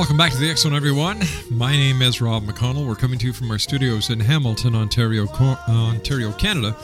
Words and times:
Welcome 0.00 0.16
back 0.16 0.32
to 0.32 0.38
the 0.38 0.48
X 0.48 0.62
Zone, 0.62 0.74
everyone. 0.74 1.20
My 1.50 1.72
name 1.72 2.00
is 2.00 2.22
Rob 2.22 2.44
McConnell. 2.44 2.88
We're 2.88 2.94
coming 2.94 3.18
to 3.18 3.26
you 3.26 3.34
from 3.34 3.50
our 3.50 3.58
studios 3.58 4.08
in 4.08 4.18
Hamilton, 4.18 4.74
Ontario, 4.74 5.26
uh, 5.26 5.56
Ontario, 5.68 6.32
Canada, 6.32 6.74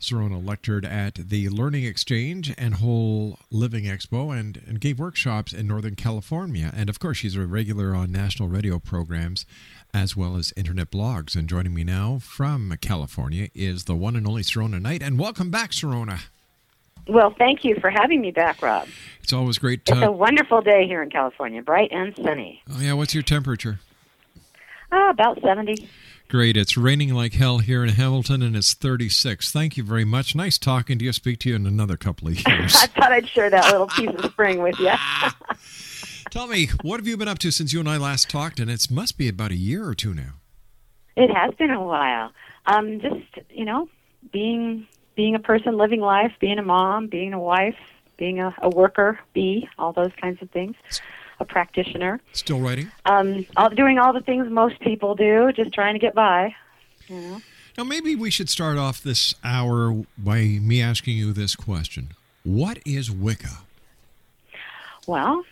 Sirona 0.00 0.44
lectured 0.44 0.84
at 0.84 1.14
the 1.14 1.48
Learning 1.48 1.84
Exchange 1.84 2.54
and 2.58 2.74
Whole 2.74 3.38
Living 3.50 3.84
Expo 3.84 4.38
and, 4.38 4.62
and 4.66 4.80
gave 4.80 4.98
workshops 4.98 5.52
in 5.52 5.66
Northern 5.66 5.96
California. 5.96 6.70
And 6.76 6.88
of 6.90 7.00
course, 7.00 7.16
she's 7.16 7.34
a 7.36 7.46
regular 7.46 7.94
on 7.94 8.12
national 8.12 8.48
radio 8.48 8.78
programs 8.78 9.46
as 9.94 10.14
well 10.14 10.36
as 10.36 10.52
internet 10.56 10.90
blogs. 10.90 11.34
And 11.34 11.48
joining 11.48 11.74
me 11.74 11.82
now 11.82 12.18
from 12.20 12.76
California 12.80 13.48
is 13.54 13.84
the 13.84 13.96
one 13.96 14.16
and 14.16 14.26
only 14.26 14.42
Sirona 14.42 14.80
Knight. 14.80 15.02
And 15.02 15.18
welcome 15.18 15.50
back, 15.50 15.70
Sirona. 15.70 16.20
Well, 17.08 17.34
thank 17.38 17.64
you 17.64 17.76
for 17.80 17.88
having 17.88 18.20
me 18.20 18.32
back, 18.32 18.60
Rob. 18.60 18.88
It's 19.22 19.32
always 19.32 19.58
great 19.58 19.86
To... 19.86 19.92
It's 19.92 20.02
a 20.02 20.12
wonderful 20.12 20.60
day 20.60 20.86
here 20.86 21.02
in 21.02 21.10
California, 21.10 21.62
bright 21.62 21.90
and 21.92 22.14
sunny. 22.16 22.62
Oh, 22.70 22.80
yeah, 22.80 22.94
what's 22.94 23.14
your 23.14 23.22
temperature? 23.22 23.78
Ah, 24.92 25.10
about 25.10 25.40
70. 25.40 25.88
Great. 26.28 26.56
It's 26.56 26.76
raining 26.76 27.14
like 27.14 27.34
hell 27.34 27.58
here 27.58 27.84
in 27.84 27.90
Hamilton 27.90 28.42
and 28.42 28.56
it's 28.56 28.74
36. 28.74 29.52
Thank 29.52 29.76
you 29.76 29.84
very 29.84 30.04
much. 30.04 30.34
Nice 30.34 30.58
talking 30.58 30.98
to 30.98 31.04
you. 31.04 31.12
Speak 31.12 31.38
to 31.40 31.50
you 31.50 31.54
in 31.54 31.66
another 31.66 31.96
couple 31.96 32.26
of 32.26 32.34
years. 32.34 32.74
I 32.82 32.86
thought 32.86 33.12
I'd 33.12 33.28
share 33.28 33.48
that 33.48 33.70
little 33.70 33.86
piece 33.86 34.10
of 34.10 34.32
spring 34.32 34.60
with 34.60 34.78
you. 34.80 34.90
Tell 36.30 36.48
me, 36.48 36.68
what 36.82 36.98
have 36.98 37.06
you 37.06 37.16
been 37.16 37.28
up 37.28 37.38
to 37.38 37.52
since 37.52 37.72
you 37.72 37.78
and 37.78 37.88
I 37.88 37.96
last 37.96 38.28
talked? 38.28 38.58
And 38.58 38.68
it 38.68 38.90
must 38.90 39.16
be 39.16 39.28
about 39.28 39.52
a 39.52 39.56
year 39.56 39.86
or 39.86 39.94
two 39.94 40.12
now. 40.14 40.34
it 41.14 41.30
has 41.32 41.54
been 41.54 41.70
a 41.70 41.82
while. 41.82 42.32
Um, 42.66 43.00
just, 43.00 43.46
you 43.48 43.64
know, 43.64 43.88
being 44.32 44.86
being 45.14 45.34
a 45.36 45.38
person, 45.38 45.76
living 45.78 46.00
life, 46.00 46.32
being 46.40 46.58
a 46.58 46.62
mom, 46.62 47.06
being 47.06 47.32
a 47.32 47.38
wife, 47.40 47.76
being 48.18 48.40
a, 48.40 48.54
a 48.60 48.68
worker, 48.68 49.18
bee, 49.32 49.68
all 49.78 49.92
those 49.92 50.10
kinds 50.20 50.42
of 50.42 50.50
things. 50.50 50.74
A 51.38 51.44
practitioner. 51.44 52.20
Still 52.32 52.60
writing? 52.60 52.90
Um, 53.04 53.46
all, 53.56 53.68
doing 53.70 53.98
all 53.98 54.12
the 54.12 54.20
things 54.20 54.48
most 54.50 54.80
people 54.80 55.14
do, 55.14 55.52
just 55.54 55.72
trying 55.72 55.94
to 55.94 55.98
get 55.98 56.14
by. 56.14 56.54
You 57.08 57.20
know? 57.20 57.40
Now, 57.76 57.84
maybe 57.84 58.16
we 58.16 58.30
should 58.30 58.48
start 58.48 58.78
off 58.78 59.02
this 59.02 59.34
hour 59.44 60.04
by 60.16 60.40
me 60.62 60.80
asking 60.80 61.18
you 61.18 61.32
this 61.32 61.54
question 61.54 62.12
What 62.42 62.78
is 62.86 63.10
Wicca? 63.10 63.58
Well, 65.06 65.44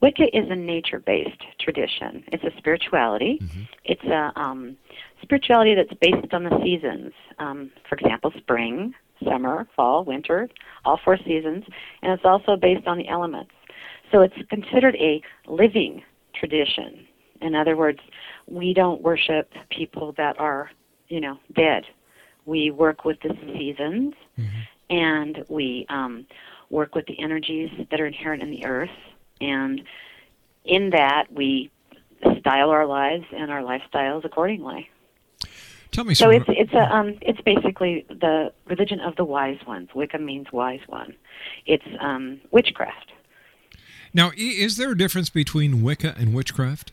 Wicca 0.00 0.36
is 0.36 0.50
a 0.50 0.56
nature-based 0.56 1.42
tradition. 1.60 2.24
It's 2.28 2.44
a 2.44 2.50
spirituality. 2.58 3.40
It's 3.84 4.04
a 4.04 4.32
um, 4.36 4.76
spirituality 5.22 5.74
that's 5.74 5.94
based 6.00 6.34
on 6.34 6.44
the 6.44 6.60
seasons. 6.62 7.12
Um, 7.38 7.70
for 7.88 7.96
example, 7.96 8.32
spring, 8.36 8.94
summer, 9.24 9.66
fall, 9.74 10.04
winter, 10.04 10.48
all 10.84 11.00
four 11.02 11.16
seasons, 11.18 11.64
and 12.02 12.12
it's 12.12 12.24
also 12.24 12.56
based 12.56 12.86
on 12.86 12.98
the 12.98 13.08
elements. 13.08 13.52
So 14.14 14.20
it's 14.20 14.36
considered 14.48 14.94
a 14.94 15.20
living 15.48 16.00
tradition. 16.34 17.04
In 17.40 17.56
other 17.56 17.76
words, 17.76 17.98
we 18.46 18.72
don't 18.72 19.02
worship 19.02 19.52
people 19.70 20.14
that 20.16 20.38
are, 20.38 20.70
you 21.08 21.20
know, 21.20 21.36
dead. 21.56 21.84
We 22.46 22.70
work 22.70 23.04
with 23.04 23.20
the 23.22 23.36
seasons, 23.44 24.14
and 24.88 25.44
we 25.48 25.84
um, 25.88 26.28
work 26.70 26.94
with 26.94 27.06
the 27.06 27.18
energies 27.18 27.70
that 27.90 28.00
are 28.00 28.06
inherent 28.06 28.40
in 28.40 28.52
the 28.52 28.64
earth, 28.64 28.96
and 29.40 29.82
in 30.64 30.90
that 30.90 31.24
we 31.32 31.72
style 32.38 32.70
our 32.70 32.86
lives 32.86 33.24
and 33.36 33.50
our 33.50 33.62
lifestyles 33.62 34.24
accordingly. 34.24 34.88
Tell 35.90 36.04
me 36.04 36.14
So 36.14 36.30
it's 36.30 36.46
it's 36.48 36.72
a 36.72 36.94
um 36.94 37.18
it's 37.20 37.40
basically 37.40 38.06
the 38.08 38.52
religion 38.66 39.00
of 39.00 39.16
the 39.16 39.24
wise 39.24 39.58
ones. 39.66 39.88
Wicca 39.92 40.18
means 40.18 40.52
wise 40.52 40.80
one. 40.86 41.14
It's 41.66 41.84
um 42.00 42.40
witchcraft. 42.52 43.10
Now, 44.14 44.30
is 44.36 44.76
there 44.76 44.92
a 44.92 44.96
difference 44.96 45.28
between 45.28 45.82
Wicca 45.82 46.14
and 46.16 46.32
witchcraft? 46.32 46.92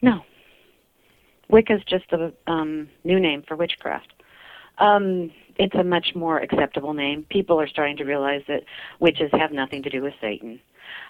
No. 0.00 0.22
Wicca 1.48 1.74
is 1.74 1.84
just 1.84 2.12
a 2.12 2.32
um, 2.46 2.88
new 3.02 3.18
name 3.18 3.42
for 3.46 3.56
witchcraft. 3.56 4.12
Um, 4.78 5.32
it's 5.56 5.74
a 5.74 5.84
much 5.84 6.14
more 6.14 6.38
acceptable 6.38 6.94
name. 6.94 7.26
People 7.28 7.60
are 7.60 7.68
starting 7.68 7.96
to 7.96 8.04
realize 8.04 8.42
that 8.48 8.62
witches 9.00 9.30
have 9.32 9.52
nothing 9.52 9.82
to 9.82 9.90
do 9.90 10.02
with 10.02 10.14
Satan. 10.20 10.60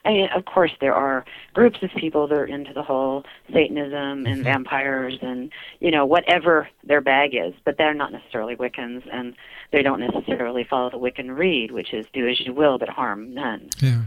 I 0.05 0.11
mean, 0.11 0.29
of 0.35 0.45
course, 0.45 0.73
there 0.81 0.95
are 0.95 1.25
groups 1.53 1.79
of 1.83 1.91
people 1.97 2.27
that 2.29 2.37
are 2.37 2.45
into 2.45 2.73
the 2.73 2.83
whole 2.83 3.25
Satanism 3.53 4.27
and 4.27 4.45
vampires 4.45 5.19
and 5.21 5.51
you 5.81 5.91
know 5.91 6.05
whatever 6.05 6.69
their 6.85 7.01
bag 7.01 7.35
is, 7.35 7.55
but 7.65 7.77
they're 7.79 7.95
not 7.95 8.13
necessarily 8.13 8.55
Wiccans, 8.55 9.03
and 9.11 9.35
they 9.73 9.83
don't 9.83 10.01
necessarily 10.01 10.65
follow 10.65 10.91
the 10.91 10.99
Wiccan 10.99 11.37
Rede, 11.37 11.71
which 11.71 11.93
is 11.93 12.07
do 12.13 12.29
as 12.29 12.41
you 12.41 12.53
will, 12.53 12.79
but 12.79 12.89
harm 12.89 13.35
none. 13.35 13.71
Yeah. 13.81 14.03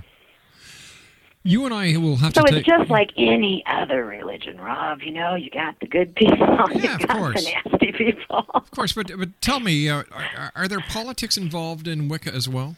You 1.47 1.63
and 1.65 1.73
I 1.73 1.95
will 1.97 2.17
have 2.17 2.33
So 2.33 2.41
to 2.43 2.51
So 2.51 2.57
it's 2.57 2.67
just 2.67 2.89
like 2.89 3.11
any 3.15 3.63
other 3.65 4.05
religion, 4.05 4.59
Rob. 4.59 5.01
You 5.01 5.11
know, 5.13 5.35
you 5.35 5.49
got 5.49 5.79
the 5.79 5.87
good 5.87 6.13
people, 6.15 6.37
you 6.73 6.81
Yeah, 6.81 6.95
of 6.95 7.07
got 7.07 7.17
course. 7.17 7.45
the 7.45 7.51
nasty 7.51 7.91
people. 7.93 8.45
of 8.53 8.69
course, 8.71 8.91
but 8.91 9.11
but 9.17 9.29
tell 9.41 9.61
me, 9.61 9.89
uh, 9.89 10.03
are, 10.37 10.51
are 10.55 10.67
there 10.67 10.81
politics 10.89 11.37
involved 11.37 11.87
in 11.87 12.09
Wicca 12.09 12.33
as 12.33 12.49
well? 12.49 12.75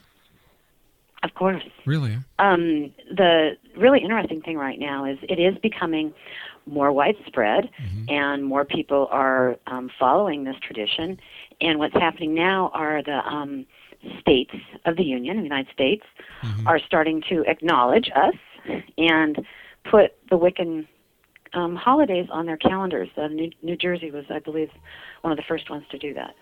Of 1.23 1.33
course. 1.33 1.63
Really? 1.85 2.17
Um, 2.37 2.93
the 3.11 3.57
really 3.75 4.01
interesting 4.01 4.41
thing 4.41 4.55
right 4.57 4.79
now 4.79 5.03
is 5.03 5.17
it 5.23 5.39
is 5.39 5.57
becoming 5.57 6.13
more 6.67 6.91
widespread, 6.91 7.69
and 8.07 8.45
more 8.45 8.63
people 8.63 9.07
are 9.09 9.57
um, 9.65 9.89
following 9.97 10.43
this 10.43 10.55
tradition. 10.61 11.19
And 11.59 11.79
what's 11.79 11.95
happening 11.95 12.35
now 12.35 12.69
are 12.73 13.01
the 13.01 13.19
um, 13.27 13.65
states 14.19 14.53
of 14.85 14.95
the 14.95 15.03
Union, 15.03 15.37
the 15.37 15.43
United 15.43 15.73
States, 15.73 16.05
are 16.67 16.79
starting 16.79 17.23
to 17.29 17.43
acknowledge 17.47 18.09
us 18.15 18.35
and 18.97 19.45
put 19.89 20.11
the 20.29 20.37
Wiccan 20.37 20.87
um, 21.53 21.75
holidays 21.75 22.27
on 22.31 22.45
their 22.45 22.57
calendars. 22.57 23.09
Uh, 23.17 23.27
New, 23.27 23.51
New 23.61 23.75
Jersey 23.75 24.11
was, 24.11 24.25
I 24.29 24.39
believe, 24.39 24.69
one 25.21 25.31
of 25.31 25.37
the 25.37 25.43
first 25.47 25.69
ones 25.69 25.85
to 25.91 25.97
do 25.97 26.13
that. 26.13 26.35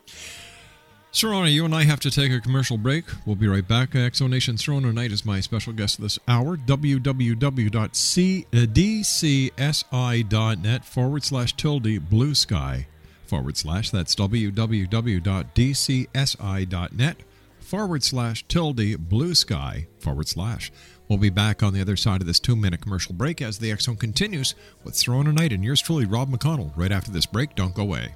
Sirona, 1.11 1.51
you 1.51 1.65
and 1.65 1.73
I 1.73 1.83
have 1.83 1.99
to 2.01 2.11
take 2.11 2.31
a 2.31 2.39
commercial 2.39 2.77
break. 2.77 3.05
We'll 3.25 3.35
be 3.35 3.47
right 3.47 3.67
back. 3.67 3.91
Exonation 3.91 4.57
Sirona 4.57 4.93
Knight 4.93 5.11
is 5.11 5.25
my 5.25 5.39
special 5.39 5.73
guest 5.73 5.99
this 5.99 6.19
hour. 6.27 6.57
www.dcsi.net 6.57 7.35
forward 10.85 11.23
slash 11.23 11.53
tilde 11.53 12.09
blue 12.09 12.35
sky 12.35 12.87
forward 13.25 13.57
slash. 13.57 13.89
That's 13.89 14.13
www.dcsi.net 14.15 14.87
forward 17.59 18.03
slash 18.03 18.47
tilde 18.47 19.09
blue 19.09 19.33
sky 19.33 19.87
forward 19.99 20.27
slash. 20.27 20.71
We'll 21.07 21.17
be 21.17 21.29
back 21.29 21.63
on 21.63 21.73
the 21.73 21.81
other 21.81 21.95
side 21.95 22.21
of 22.21 22.27
this 22.27 22.39
two 22.39 22.55
minute 22.55 22.81
commercial 22.81 23.15
break 23.15 23.41
as 23.41 23.59
the 23.59 23.71
X 23.71 23.85
Zone 23.85 23.95
continues 23.95 24.55
with 24.83 24.95
Sirona 24.95 25.33
Knight 25.33 25.53
and 25.53 25.63
yours 25.63 25.81
truly, 25.81 26.05
Rob 26.05 26.29
McConnell. 26.29 26.71
Right 26.75 26.91
after 26.91 27.11
this 27.11 27.25
break, 27.25 27.55
don't 27.55 27.73
go 27.73 27.83
away. 27.83 28.15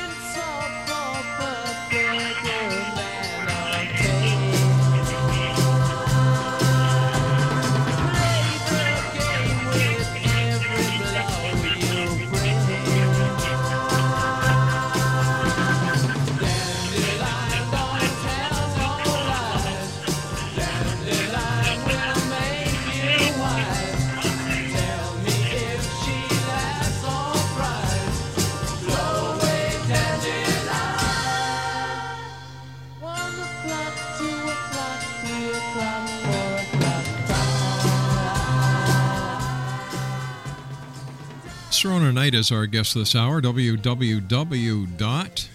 Knight 42.31 42.39
is 42.39 42.49
our 42.49 42.65
guest 42.65 42.95
this 42.95 43.13
hour. 43.13 43.41
www. 43.41 44.97
dot. 44.97 45.49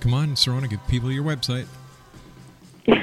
Come 0.00 0.12
on, 0.12 0.34
Sirona, 0.34 0.68
give 0.68 0.86
people 0.86 1.10
your 1.10 1.24
website. 1.24 1.64
All 2.88 2.94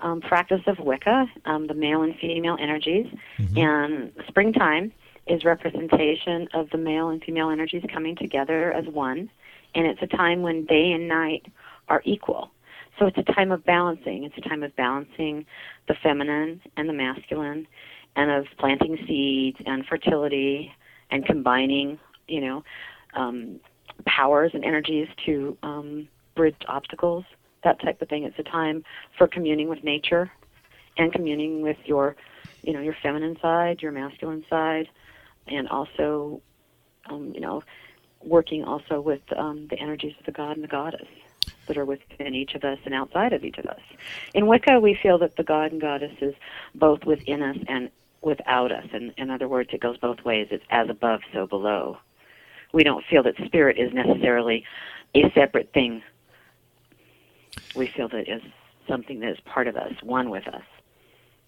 um, 0.00 0.20
practice 0.20 0.62
of 0.66 0.78
Wicca, 0.78 1.26
um, 1.44 1.66
the 1.66 1.74
male 1.74 2.02
and 2.02 2.14
female 2.16 2.56
energies. 2.60 3.06
And 3.56 4.12
springtime 4.28 4.92
is 5.26 5.44
representation 5.44 6.48
of 6.54 6.70
the 6.70 6.78
male 6.78 7.10
and 7.10 7.22
female 7.22 7.50
energies 7.50 7.84
coming 7.92 8.16
together 8.16 8.72
as 8.72 8.86
one. 8.86 9.30
And 9.74 9.86
it's 9.86 10.02
a 10.02 10.06
time 10.06 10.42
when 10.42 10.64
day 10.64 10.92
and 10.92 11.08
night 11.08 11.46
are 11.88 12.02
equal. 12.04 12.50
So 12.98 13.06
it's 13.06 13.18
a 13.18 13.32
time 13.32 13.52
of 13.52 13.64
balancing. 13.64 14.24
It's 14.24 14.36
a 14.36 14.48
time 14.48 14.62
of 14.62 14.74
balancing 14.76 15.46
the 15.88 15.94
feminine 16.02 16.60
and 16.76 16.88
the 16.88 16.92
masculine, 16.92 17.66
and 18.16 18.30
of 18.30 18.46
planting 18.58 18.98
seeds 19.06 19.58
and 19.64 19.86
fertility, 19.86 20.72
and 21.10 21.24
combining, 21.24 21.98
you 22.28 22.40
know, 22.40 22.64
um, 23.14 23.60
powers 24.06 24.50
and 24.54 24.64
energies 24.64 25.08
to 25.24 25.56
um, 25.62 26.08
bridge 26.34 26.56
obstacles, 26.68 27.24
that 27.64 27.80
type 27.80 28.00
of 28.02 28.08
thing. 28.08 28.24
It's 28.24 28.38
a 28.38 28.42
time 28.42 28.84
for 29.16 29.26
communing 29.26 29.68
with 29.68 29.84
nature 29.84 30.30
and 30.96 31.12
communing 31.12 31.62
with 31.62 31.78
your, 31.84 32.16
you 32.62 32.72
know, 32.72 32.80
your 32.80 32.96
feminine 33.02 33.38
side, 33.40 33.82
your 33.82 33.92
masculine 33.92 34.44
side, 34.48 34.88
and 35.46 35.68
also, 35.68 36.40
um, 37.06 37.32
you 37.34 37.40
know, 37.40 37.62
working 38.22 38.64
also 38.64 39.00
with 39.00 39.22
um, 39.36 39.66
the 39.68 39.78
energies 39.78 40.14
of 40.18 40.26
the 40.26 40.32
god 40.32 40.56
and 40.56 40.64
the 40.64 40.68
goddess. 40.68 41.08
that 41.66 41.78
are 41.78 41.84
within 41.84 42.34
each 42.34 42.54
of 42.54 42.64
us 42.64 42.78
and 42.84 42.92
outside 42.92 43.32
of 43.32 43.44
each 43.44 43.56
of 43.58 43.66
us. 43.66 43.80
In 44.34 44.46
Wicca, 44.46 44.80
we 44.80 44.94
feel 45.00 45.18
that 45.18 45.36
the 45.36 45.44
god 45.44 45.70
and 45.70 45.80
goddess 45.80 46.16
is 46.20 46.34
both 46.74 47.04
within 47.04 47.42
us 47.42 47.56
and 47.68 47.90
without 48.22 48.72
us. 48.72 48.86
And 48.92 49.12
in 49.16 49.30
other 49.30 49.46
words, 49.48 49.70
it 49.72 49.80
goes 49.80 49.96
both 49.96 50.24
ways. 50.24 50.48
It's 50.50 50.64
as 50.70 50.88
above, 50.88 51.20
so 51.32 51.46
below. 51.46 51.98
We 52.72 52.82
don't 52.82 53.04
feel 53.04 53.22
that 53.22 53.36
spirit 53.44 53.78
is 53.78 53.92
necessarily 53.92 54.64
a 55.14 55.30
separate 55.32 55.72
thing. 55.72 56.02
We 57.74 57.86
feel 57.88 58.08
that 58.08 58.28
it's 58.28 58.44
something 58.88 59.20
that 59.20 59.30
is 59.30 59.40
part 59.44 59.68
of 59.68 59.76
us, 59.76 59.92
one 60.02 60.30
with 60.30 60.46
us. 60.48 60.62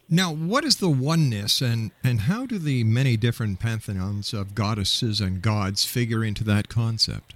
Now, 0.09 0.33
what 0.33 0.65
is 0.65 0.77
the 0.77 0.91
oneness, 0.91 1.61
and, 1.61 1.91
and 2.05 2.23
how 2.23 2.45
do 2.45 2.59
the 2.59 2.85
many 2.85 3.17
different 3.17 3.61
pantheons 3.61 4.35
of 4.35 4.55
goddesses 4.55 5.21
and 5.21 5.41
gods 5.41 5.85
figure 5.85 6.23
into 6.23 6.45
that 6.45 6.69
concept? 6.69 7.35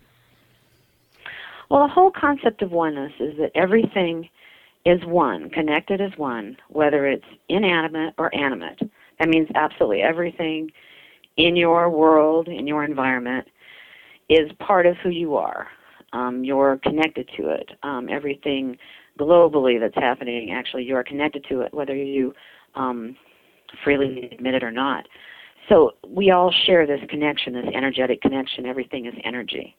Well, 1.71 1.87
the 1.87 1.93
whole 1.93 2.11
concept 2.11 2.63
of 2.63 2.73
oneness 2.73 3.13
is 3.19 3.39
that 3.39 3.53
everything 3.55 4.29
is 4.85 5.05
one, 5.05 5.51
connected 5.51 6.01
as 6.01 6.13
one, 6.17 6.57
whether 6.69 7.07
it's 7.07 7.25
inanimate 7.49 8.15
or 8.19 8.33
animate. 8.35 8.79
That 9.19 9.29
means 9.29 9.49
absolutely 9.55 10.03
everything 10.03 10.71
in 11.37 11.57
your 11.57 11.91
world, 11.91 12.47
in 12.47 12.67
your 12.67 12.85
environment, 12.85 13.49
is 14.29 14.51
part 14.59 14.87
of 14.87 14.97
who 14.99 15.09
you 15.11 15.37
are. 15.37 15.69
Um, 16.17 16.45
you're 16.45 16.79
connected 16.83 17.29
to 17.37 17.51
it. 17.51 17.69
Um, 17.83 18.09
everything 18.11 18.79
globally 19.21 19.79
that's 19.79 19.95
happening, 19.95 20.51
actually, 20.51 20.85
you 20.85 20.97
are 20.97 21.05
connected 21.05 21.45
to 21.51 21.61
it, 21.61 21.75
whether 21.75 21.95
you 21.95 22.33
um, 22.75 23.17
freely 23.85 24.31
admit 24.33 24.55
it 24.55 24.65
or 24.65 24.71
not. 24.71 25.05
So 25.69 25.93
we 26.09 26.31
all 26.31 26.51
share 26.65 26.87
this 26.87 27.01
connection, 27.11 27.53
this 27.53 27.67
energetic 27.75 28.23
connection. 28.23 28.65
Everything 28.65 29.07
is 29.07 29.15
energy. 29.25 29.77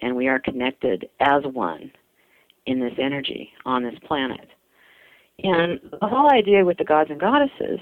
And 0.00 0.16
we 0.16 0.26
are 0.26 0.38
connected 0.38 1.08
as 1.20 1.42
one 1.52 1.90
in 2.66 2.80
this 2.80 2.94
energy 2.98 3.50
on 3.66 3.82
this 3.82 3.94
planet. 4.06 4.48
And 5.42 5.80
the 6.00 6.06
whole 6.06 6.30
idea 6.30 6.64
with 6.64 6.78
the 6.78 6.84
gods 6.84 7.10
and 7.10 7.20
goddesses, 7.20 7.80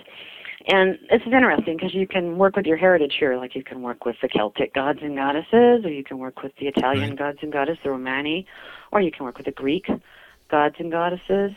and 0.69 0.99
this 1.11 1.21
is 1.26 1.33
interesting 1.33 1.76
because 1.76 1.95
you 1.95 2.07
can 2.07 2.38
work 2.38 2.57
with 2.57 2.66
your 2.66 2.76
heritage 2.76 3.14
here, 3.19 3.37
like 3.37 3.54
you 3.54 3.64
can 3.64 3.83
work 3.83 4.04
with 4.04 4.16
the 4.23 4.28
Celtic 4.28 4.75
gods 4.75 5.00
and 5.02 5.16
goddesses, 5.16 5.85
or 5.85 5.90
you 5.90 6.04
can 6.04 6.19
work 6.19 6.42
with 6.42 6.52
the 6.57 6.66
Italian 6.69 7.11
Right. 7.11 7.19
gods 7.19 7.38
and 7.42 7.52
goddesses, 7.52 7.83
the 7.83 7.90
Romani, 7.90 8.47
or 8.90 9.00
you 9.00 9.11
can 9.11 9.25
work 9.25 9.37
with 9.38 9.47
the 9.47 9.52
Greek 9.52 9.88
gods 10.50 10.76
and 10.78 10.92
goddesses, 10.92 11.52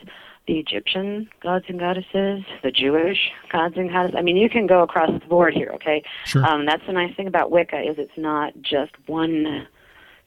the 0.48 0.58
Egyptian 0.60 1.28
gods 1.42 1.66
and 1.68 1.80
goddesses, 1.80 2.44
the 2.64 2.72
Jewish 2.72 3.32
gods 3.52 3.76
and 3.78 3.90
goddesses. 3.90 4.16
I 4.18 4.22
mean, 4.22 4.38
you 4.38 4.50
can 4.50 4.68
go 4.68 4.82
across 4.84 5.12
the 5.12 5.28
board 5.28 5.54
here, 5.54 5.72
okay? 5.76 6.04
Sure. 6.26 6.46
Um, 6.46 6.66
that's 6.66 6.86
the 6.88 6.94
nice 6.94 7.14
thing 7.16 7.28
about 7.28 7.52
Wicca 7.52 7.82
is 7.82 7.98
it's 7.98 8.18
not 8.18 8.54
just 8.62 8.94
one, 9.08 9.68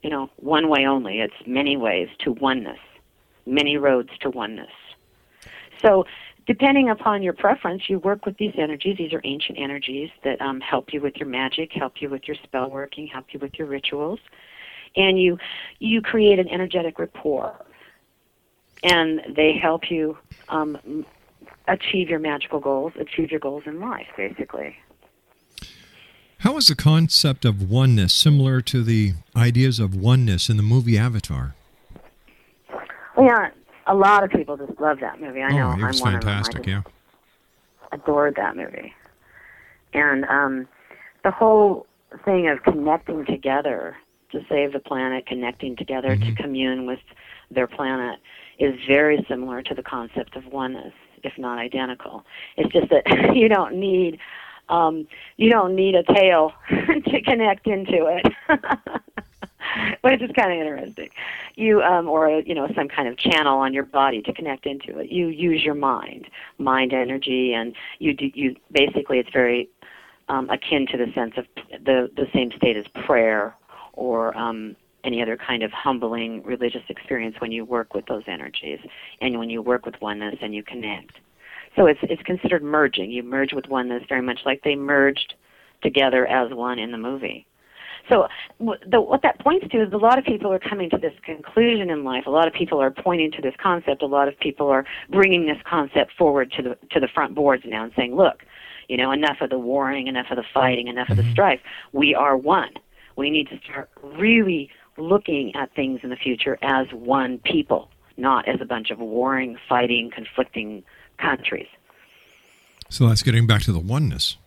you 0.03 0.11
know, 0.11 0.29
one 0.37 0.69
way 0.69 0.87
only. 0.87 1.21
It's 1.21 1.35
many 1.47 1.77
ways 1.77 2.09
to 2.25 2.33
oneness, 2.33 2.79
many 3.47 3.77
roads 3.77 4.11
to 4.21 4.31
oneness. 4.31 4.71
So, 5.81 6.05
depending 6.49 6.89
upon 6.89 7.23
your 7.23 7.35
preference, 7.35 7.83
you 7.89 7.99
work 7.99 8.25
with 8.25 8.37
these 8.39 8.55
energies. 8.57 8.97
These 8.97 9.13
are 9.13 9.21
ancient 9.23 9.59
energies 9.59 10.11
that 10.25 10.41
um, 10.41 10.61
help 10.61 10.93
you 10.93 11.01
with 11.01 11.17
your 11.17 11.29
magic, 11.29 11.71
help 11.73 12.01
you 12.01 12.09
with 12.09 12.27
your 12.27 12.37
spell 12.43 12.71
working, 12.71 13.07
help 13.07 13.27
you 13.33 13.39
with 13.39 13.57
your 13.59 13.69
rituals, 13.69 14.19
and 14.97 15.21
you 15.21 15.39
you 15.79 16.01
create 16.01 16.39
an 16.39 16.49
energetic 16.49 16.99
rapport, 16.99 17.55
and 18.83 19.21
they 19.37 19.53
help 19.53 19.91
you 19.91 20.17
um, 20.49 21.05
achieve 21.69 22.09
your 22.09 22.19
magical 22.19 22.59
goals, 22.59 22.95
achieve 22.99 23.31
your 23.31 23.41
goals 23.41 23.65
in 23.67 23.79
life, 23.79 24.09
basically. 24.17 24.75
How 26.39 26.57
is 26.57 26.67
the 26.69 26.77
concept 26.77 27.45
of 27.45 27.69
oneness 27.69 28.15
similar 28.15 28.63
to 28.63 28.83
the 28.83 29.15
ideas 29.37 29.79
of 29.79 29.95
oneness 29.95 30.49
in 30.49 30.57
the 30.57 30.63
movie 30.63 30.97
Avatar? 30.97 31.57
Yeah, 33.21 33.51
a 33.89 33.95
lot 33.95 34.23
of 34.23 34.31
people 34.31 34.57
just 34.57 34.79
love 34.81 35.01
that 35.01 35.21
movie. 35.21 35.43
I 35.43 35.51
know 35.51 35.71
oh, 35.71 35.73
it 35.73 35.87
was 35.87 36.01
I'm 36.01 36.13
one 36.13 36.21
fantastic, 36.21 36.59
of 36.61 36.65
them. 36.65 36.85
I 36.87 37.97
yeah. 37.97 38.01
adored 38.01 38.37
that 38.37 38.57
movie, 38.57 38.95
and 39.95 40.25
um, 40.27 40.69
the 41.25 41.31
whole 41.31 41.87
thing 42.25 42.49
of 42.49 42.63
connecting 42.63 43.25
together 43.27 43.97
to 44.33 44.41
save 44.49 44.73
the 44.73 44.79
planet, 44.79 45.27
connecting 45.27 45.75
together 45.75 46.17
to 46.17 46.35
commune 46.35 46.87
with 46.87 47.01
their 47.51 47.67
planet, 47.67 48.21
is 48.59 48.75
very 48.87 49.25
similar 49.29 49.63
to 49.63 49.75
the 49.75 49.83
concept 49.83 50.37
of 50.37 50.47
oneness, 50.47 50.93
if 51.25 51.33
not 51.39 51.59
identical. 51.59 52.25
It's 52.57 52.73
just 52.73 52.91
that 52.91 53.33
you 53.35 53.49
don't 53.49 53.75
need 53.75 54.19
um, 54.69 55.07
you 55.39 55.51
don't 55.51 55.75
need 55.75 55.95
a 55.95 56.03
tail 56.03 56.53
to 56.69 57.23
connect 57.23 57.67
into 57.67 58.07
it. 58.07 58.33
it's 60.05 60.23
just 60.23 60.35
kind 60.35 60.53
of 60.53 60.59
interesting. 60.59 61.11
You 61.55 61.83
um, 61.83 62.09
or 62.09 62.29
you 62.31 62.55
know 62.55 62.69
some 62.75 62.89
kind 62.89 63.09
of 63.09 63.17
channel 63.17 63.59
on 63.59 63.73
your 63.73 63.85
body 63.85 64.23
to 64.23 64.33
connect 64.33 64.67
into 64.67 64.99
it. 64.99 65.11
You 65.11 65.29
use 65.29 65.63
your 65.63 65.75
mind, 65.75 66.29
mind 66.59 66.93
energy, 66.93 67.53
and 67.55 67.75
you 67.99 68.15
do, 68.15 68.31
you 68.35 68.57
basically 68.73 69.19
it's 69.19 69.31
very 69.33 69.69
um, 70.29 70.49
akin 70.51 70.87
to 70.89 70.97
the 70.97 71.13
sense 71.15 71.35
of 71.37 71.47
the 71.85 72.11
the 72.17 72.27
same 72.35 72.51
state 72.57 72.77
as 72.77 72.87
prayer 73.05 73.55
or 73.93 74.37
um, 74.37 74.77
any 75.05 75.23
other 75.23 75.37
kind 75.37 75.63
of 75.63 75.73
humbling 75.73 76.43
religious 76.45 76.83
experience 76.89 77.37
when 77.41 77.53
you 77.53 77.65
work 77.65 77.95
with 77.95 78.07
those 78.07 78.23
energies 78.27 78.79
and 79.21 79.39
when 79.39 79.51
you 79.51 79.63
work 79.63 79.87
with 79.87 79.95
oneness 80.01 80.37
and 80.41 80.55
you 80.55 80.63
connect. 80.63 81.13
So 81.77 81.87
it's 81.87 82.01
it's 82.03 82.23
considered 82.23 82.63
merging. 82.63 83.11
You 83.11 83.23
merge 83.23 83.53
with 83.53 83.67
oneness 83.69 84.03
very 84.09 84.23
much 84.23 84.41
like 84.45 84.63
they 84.63 84.75
merged 84.75 85.35
together 85.83 86.27
as 86.27 86.53
one 86.53 86.79
in 86.79 86.91
the 86.91 86.99
movie. 86.99 87.47
So 88.09 88.27
the, 88.59 89.01
what 89.01 89.23
that 89.23 89.39
points 89.41 89.69
to 89.69 89.83
is 89.83 89.93
a 89.93 89.99
lot 89.99 90.19
of 90.19 90.25
people 90.25 90.53
are 90.53 90.59
coming 90.59 90.89
to 90.91 90.99
this 90.99 91.13
conclusion 91.23 91.91
in 91.91 92.05
life. 92.05 92.27
A 92.27 92.31
lot 92.31 92.47
of 92.47 92.55
people 92.55 92.81
are 92.81 92.91
pointing 92.91 93.31
to 93.33 93.43
this 93.43 93.55
concept. 93.59 94.03
A 94.03 94.07
lot 94.07 94.29
of 94.29 94.39
people 94.39 94.69
are 94.69 94.85
bringing 95.11 95.47
this 95.47 95.59
concept 95.65 96.13
forward 96.17 96.51
to 96.53 96.63
the 96.63 96.79
to 96.91 97.01
the 97.01 97.09
front 97.09 97.35
boards 97.35 97.65
now 97.67 97.85
and 97.85 97.93
saying, 97.95 98.17
"Look, 98.17 98.45
you 98.89 98.97
know, 98.97 99.13
enough 99.13 99.41
of 99.41 99.51
the 99.51 99.59
warring, 99.59 100.07
enough 100.07 100.27
of 100.31 100.37
the 100.37 100.45
fighting, 100.55 100.89
enough 100.89 101.11
of 101.11 101.17
the 101.17 101.23
mm-hmm. 101.23 101.33
strife. 101.33 101.61
We 101.93 102.15
are 102.15 102.37
one. 102.37 102.73
We 103.17 103.31
need 103.31 103.49
to 103.49 103.59
start 103.59 103.91
really 104.03 104.71
looking 104.97 105.55
at 105.55 105.75
things 105.75 106.01
in 106.03 106.11
the 106.11 106.17
future 106.17 106.59
as 106.63 106.87
one 106.93 107.39
people, 107.39 107.91
not 108.17 108.49
as 108.49 108.61
a 108.61 108.65
bunch 108.65 108.91
of 108.91 108.99
warring, 108.99 109.59
fighting, 109.69 110.11
conflicting 110.11 110.83
countries." 111.19 111.69
So 112.91 113.07
that's 113.07 113.23
getting 113.23 113.47
back 113.47 113.63
to 113.63 113.73
the 113.73 113.79
oneness. 113.79 114.39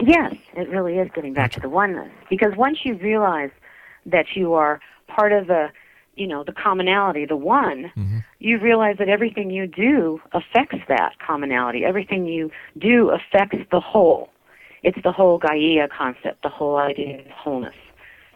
Yes, 0.00 0.34
it 0.54 0.68
really 0.68 0.98
is 0.98 1.08
getting 1.14 1.32
back 1.32 1.52
to 1.52 1.60
the 1.60 1.68
oneness. 1.68 2.10
Because 2.28 2.54
once 2.56 2.78
you 2.84 2.94
realize 2.96 3.50
that 4.04 4.26
you 4.34 4.52
are 4.54 4.80
part 5.08 5.32
of 5.32 5.46
the, 5.46 5.68
you 6.16 6.26
know, 6.26 6.44
the 6.44 6.52
commonality, 6.52 7.24
the 7.24 7.36
one, 7.36 7.92
mm-hmm. 7.96 8.18
you 8.38 8.58
realize 8.58 8.96
that 8.98 9.08
everything 9.08 9.50
you 9.50 9.66
do 9.66 10.20
affects 10.32 10.78
that 10.88 11.18
commonality. 11.18 11.84
Everything 11.84 12.26
you 12.26 12.50
do 12.78 13.10
affects 13.10 13.58
the 13.70 13.80
whole. 13.80 14.30
It's 14.82 14.98
the 15.02 15.12
whole 15.12 15.38
Gaia 15.38 15.88
concept, 15.88 16.42
the 16.42 16.48
whole 16.48 16.76
idea 16.76 17.20
of 17.20 17.26
wholeness. 17.28 17.74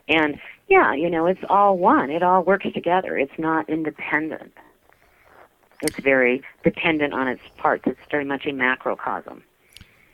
And 0.09 0.40
yeah, 0.69 0.95
you 0.95 1.11
know, 1.11 1.26
it's 1.26 1.40
all 1.49 1.76
one. 1.76 2.11
It 2.11 2.23
all 2.23 2.43
works 2.43 2.67
together. 2.73 3.19
It's 3.19 3.38
not 3.38 3.69
independent. 3.69 4.52
It's 5.83 5.99
very 6.00 6.43
dependent 6.64 7.12
on 7.14 7.29
its 7.29 7.43
parts. 7.57 7.85
It's 7.87 8.00
very 8.11 8.25
much 8.25 8.47
a 8.47 8.52
macrocosm. 8.52 9.43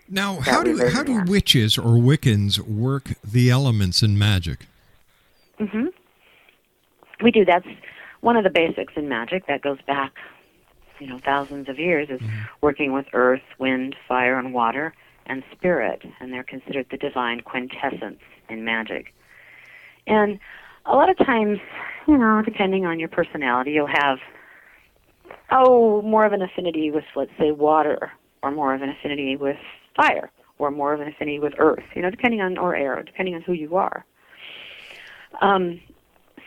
Now, 0.09 0.41
how 0.41 0.63
do 0.63 0.89
how 0.89 1.03
do 1.03 1.23
witches 1.25 1.77
or 1.77 1.97
Wiccans 1.97 2.61
work 2.61 3.15
the 3.25 3.51
elements 3.51 4.03
in 4.03 4.19
magic? 4.19 4.67
Mm-hmm. 5.59 5.87
We 7.23 7.31
do. 7.31 7.45
That's 7.45 7.67
one 8.21 8.37
of 8.37 8.45
the 8.45 8.51
basics 8.51 8.93
in 8.97 9.09
magic 9.09 9.47
that 9.47 9.63
goes 9.63 9.79
back, 9.87 10.13
you 11.01 11.07
know, 11.07 11.19
thousands 11.19 11.69
of 11.69 11.79
years 11.79 12.09
is 12.11 12.21
working 12.61 12.93
with 12.93 13.07
earth, 13.13 13.43
wind, 13.59 13.97
fire, 14.07 14.39
and 14.39 14.53
water, 14.53 14.95
and 15.27 15.43
spirit, 15.53 16.03
and 16.21 16.33
they're 16.33 16.45
considered 16.45 16.87
the 16.91 16.97
divine 16.97 17.41
quintessence 17.41 18.21
in 18.49 18.65
magic. 18.65 19.13
And 20.07 20.39
a 20.85 20.95
lot 20.95 21.11
of 21.11 21.19
times, 21.19 21.59
you 22.07 22.17
know, 22.17 22.43
depending 22.43 22.87
on 22.87 23.01
your 23.01 23.09
personality, 23.09 23.73
you'll 23.73 23.87
have 23.89 24.19
oh 25.51 26.03
more 26.03 26.25
of 26.25 26.33
an 26.33 26.43
affinity 26.43 26.91
with, 26.91 27.05
let's 27.17 27.33
say, 27.39 27.51
water, 27.51 28.13
or 28.43 28.51
more 28.53 28.75
of 28.75 28.83
an 28.83 28.91
affinity 28.91 29.37
with 29.37 29.59
fire, 29.97 30.31
or 30.59 30.71
more 30.71 30.93
of 30.93 31.01
an 31.01 31.09
affinity 31.09 31.39
with 31.39 31.55
earth. 31.59 31.85
You 31.95 32.03
know, 32.03 32.11
depending 32.11 32.41
on 32.41 32.59
or 32.59 32.77
air, 32.77 33.03
depending 33.03 33.35
on 33.35 33.43
who 33.43 33.53
you 33.53 33.77
are. 33.77 34.05
Um, 35.41 35.81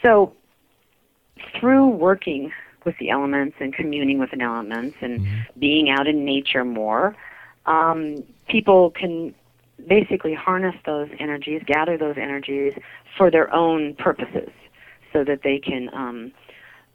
so, 0.03 0.33
through 1.59 1.87
working 1.87 2.51
with 2.85 2.97
the 2.99 3.09
elements 3.09 3.57
and 3.59 3.73
communing 3.73 4.19
with 4.19 4.31
the 4.31 4.41
elements 4.41 4.97
and 5.01 5.27
being 5.57 5.89
out 5.89 6.07
in 6.07 6.25
nature 6.25 6.63
more, 6.63 7.15
um, 7.65 8.23
people 8.47 8.91
can 8.91 9.33
basically 9.87 10.33
harness 10.33 10.75
those 10.85 11.09
energies, 11.19 11.61
gather 11.65 11.97
those 11.97 12.15
energies 12.17 12.73
for 13.17 13.29
their 13.29 13.53
own 13.53 13.95
purposes, 13.95 14.49
so 15.13 15.23
that 15.23 15.41
they 15.43 15.59
can 15.59 15.89
um, 15.93 16.31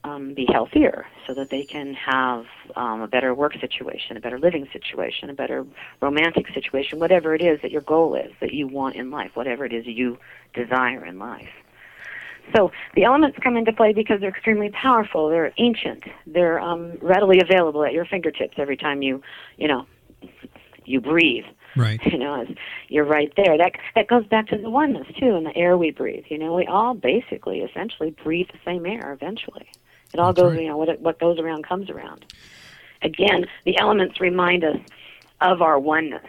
um, 0.05 0.35
be 0.35 0.47
healthier, 0.51 1.07
so 1.27 1.35
that 1.35 1.51
they 1.51 1.65
can 1.65 1.95
have 1.95 2.45
um, 2.77 3.01
a 3.01 3.09
better 3.09 3.35
work 3.35 3.55
situation, 3.61 4.17
a 4.17 4.21
better 4.21 4.39
living 4.39 4.69
situation, 4.73 5.31
a 5.31 5.35
better 5.35 5.67
romantic 6.01 6.47
situation, 6.55 6.99
whatever 6.99 7.35
it 7.35 7.43
is 7.43 7.61
that 7.63 7.71
your 7.71 7.81
goal 7.81 8.15
is 8.15 8.31
that 8.41 8.53
you 8.53 8.69
want 8.69 8.97
in 8.97 9.11
life, 9.11 9.31
whatever 9.35 9.65
it 9.65 9.73
is 9.73 9.87
you 9.87 10.19
desire 10.55 11.05
in 11.05 11.19
life. 11.19 11.49
So 12.55 12.71
the 12.95 13.05
elements 13.05 13.39
come 13.43 13.57
into 13.57 13.73
play 13.73 13.93
because 13.93 14.21
they're 14.21 14.31
extremely 14.31 14.71
powerful. 14.71 15.29
They're 15.29 15.53
ancient. 15.57 16.05
They're 16.27 16.61
um, 16.61 16.99
readily 17.01 17.41
available 17.41 17.85
at 17.85 17.93
your 17.93 18.05
fingertips 18.05 18.55
every 18.59 18.77
time 18.77 19.03
you, 19.03 19.23
you 19.57 19.69
know, 19.69 19.87
you 20.85 21.01
breathe. 21.01 21.45
Right. 21.77 22.01
You 22.15 22.19
know, 22.19 22.47
you're 22.89 23.05
right 23.05 23.33
there. 23.37 23.59
That 23.59 23.73
that 23.97 24.07
goes 24.07 24.25
back 24.27 24.47
to 24.49 24.57
the 24.57 24.71
oneness 24.71 25.09
too, 25.19 25.35
and 25.35 25.45
the 25.45 25.57
air 25.57 25.77
we 25.77 25.91
breathe. 25.91 26.25
You 26.29 26.39
know, 26.39 26.55
we 26.55 26.67
all 26.67 26.95
basically, 26.95 27.61
essentially, 27.61 28.15
breathe 28.23 28.47
the 28.53 28.59
same 28.65 28.87
air. 28.87 29.13
Eventually, 29.13 29.67
it 30.15 30.21
all 30.21 30.33
That's 30.33 30.43
goes. 30.43 30.53
right. 30.53 30.63
You 30.63 30.69
know, 30.69 30.77
what 30.77 31.01
what 31.01 31.19
goes 31.19 31.39
around 31.39 31.67
comes 31.67 31.91
around. 31.91 32.25
Again, 33.03 33.47
the 33.65 33.79
elements 33.79 34.21
remind 34.21 34.65
us 34.65 34.79
of 35.41 35.61
our 35.61 35.79
oneness 35.79 36.25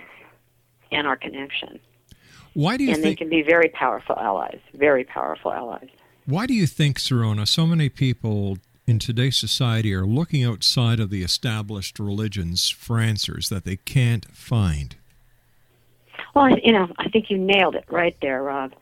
and 0.91 1.07
our 1.07 1.15
connection, 1.15 1.79
Why 2.53 2.75
do 2.77 2.83
you 2.83 2.93
and 2.93 3.03
they 3.03 3.15
can 3.15 3.29
be 3.29 3.41
very 3.41 3.69
powerful 3.69 4.17
allies. 4.17 4.59
Very 4.73 5.03
powerful 5.03 5.53
allies. 5.53 5.87
Why 6.25 6.45
do 6.47 6.53
you 6.53 6.67
think, 6.67 6.99
Sirona, 6.99 7.47
so 7.47 7.65
many 7.65 7.87
people 7.87 8.57
in 8.87 8.99
today's 8.99 9.37
society 9.37 9.93
are 9.93 10.05
looking 10.05 10.43
outside 10.43 10.99
of 10.99 11.09
the 11.09 11.23
established 11.23 11.99
religions 11.99 12.69
for 12.69 12.99
answers 12.99 13.49
that 13.49 13.63
they 13.63 13.77
can't 13.77 14.25
find? 14.25 14.95
Well, 16.33 16.57
you 16.57 16.71
know, 16.71 16.89
I 16.97 17.09
think 17.09 17.29
you 17.29 17.37
nailed 17.37 17.75
it 17.75 17.85
right 17.89 18.17
there, 18.21 18.43
Rob. 18.43 18.73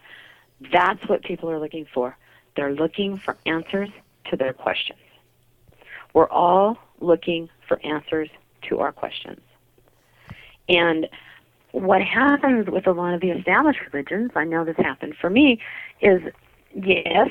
That's 0.71 1.07
what 1.07 1.23
people 1.23 1.51
are 1.51 1.59
looking 1.59 1.85
for. 1.93 2.17
They're 2.55 2.73
looking 2.73 3.17
for 3.17 3.37
answers 3.45 3.89
to 4.29 4.37
their 4.37 4.53
questions. 4.53 4.99
We're 6.13 6.29
all 6.29 6.77
looking 6.99 7.49
for 7.67 7.79
answers 7.85 8.29
to 8.69 8.79
our 8.79 8.91
questions. 8.91 9.41
And 10.69 11.07
what 11.71 12.01
happens 12.01 12.67
with 12.69 12.87
a 12.87 12.91
lot 12.91 13.13
of 13.13 13.21
the 13.21 13.31
established 13.31 13.79
religions, 13.91 14.31
I 14.35 14.43
know 14.45 14.63
this 14.63 14.77
happened 14.77 15.15
for 15.19 15.29
me, 15.29 15.59
is 16.01 16.21
yes, 16.73 17.29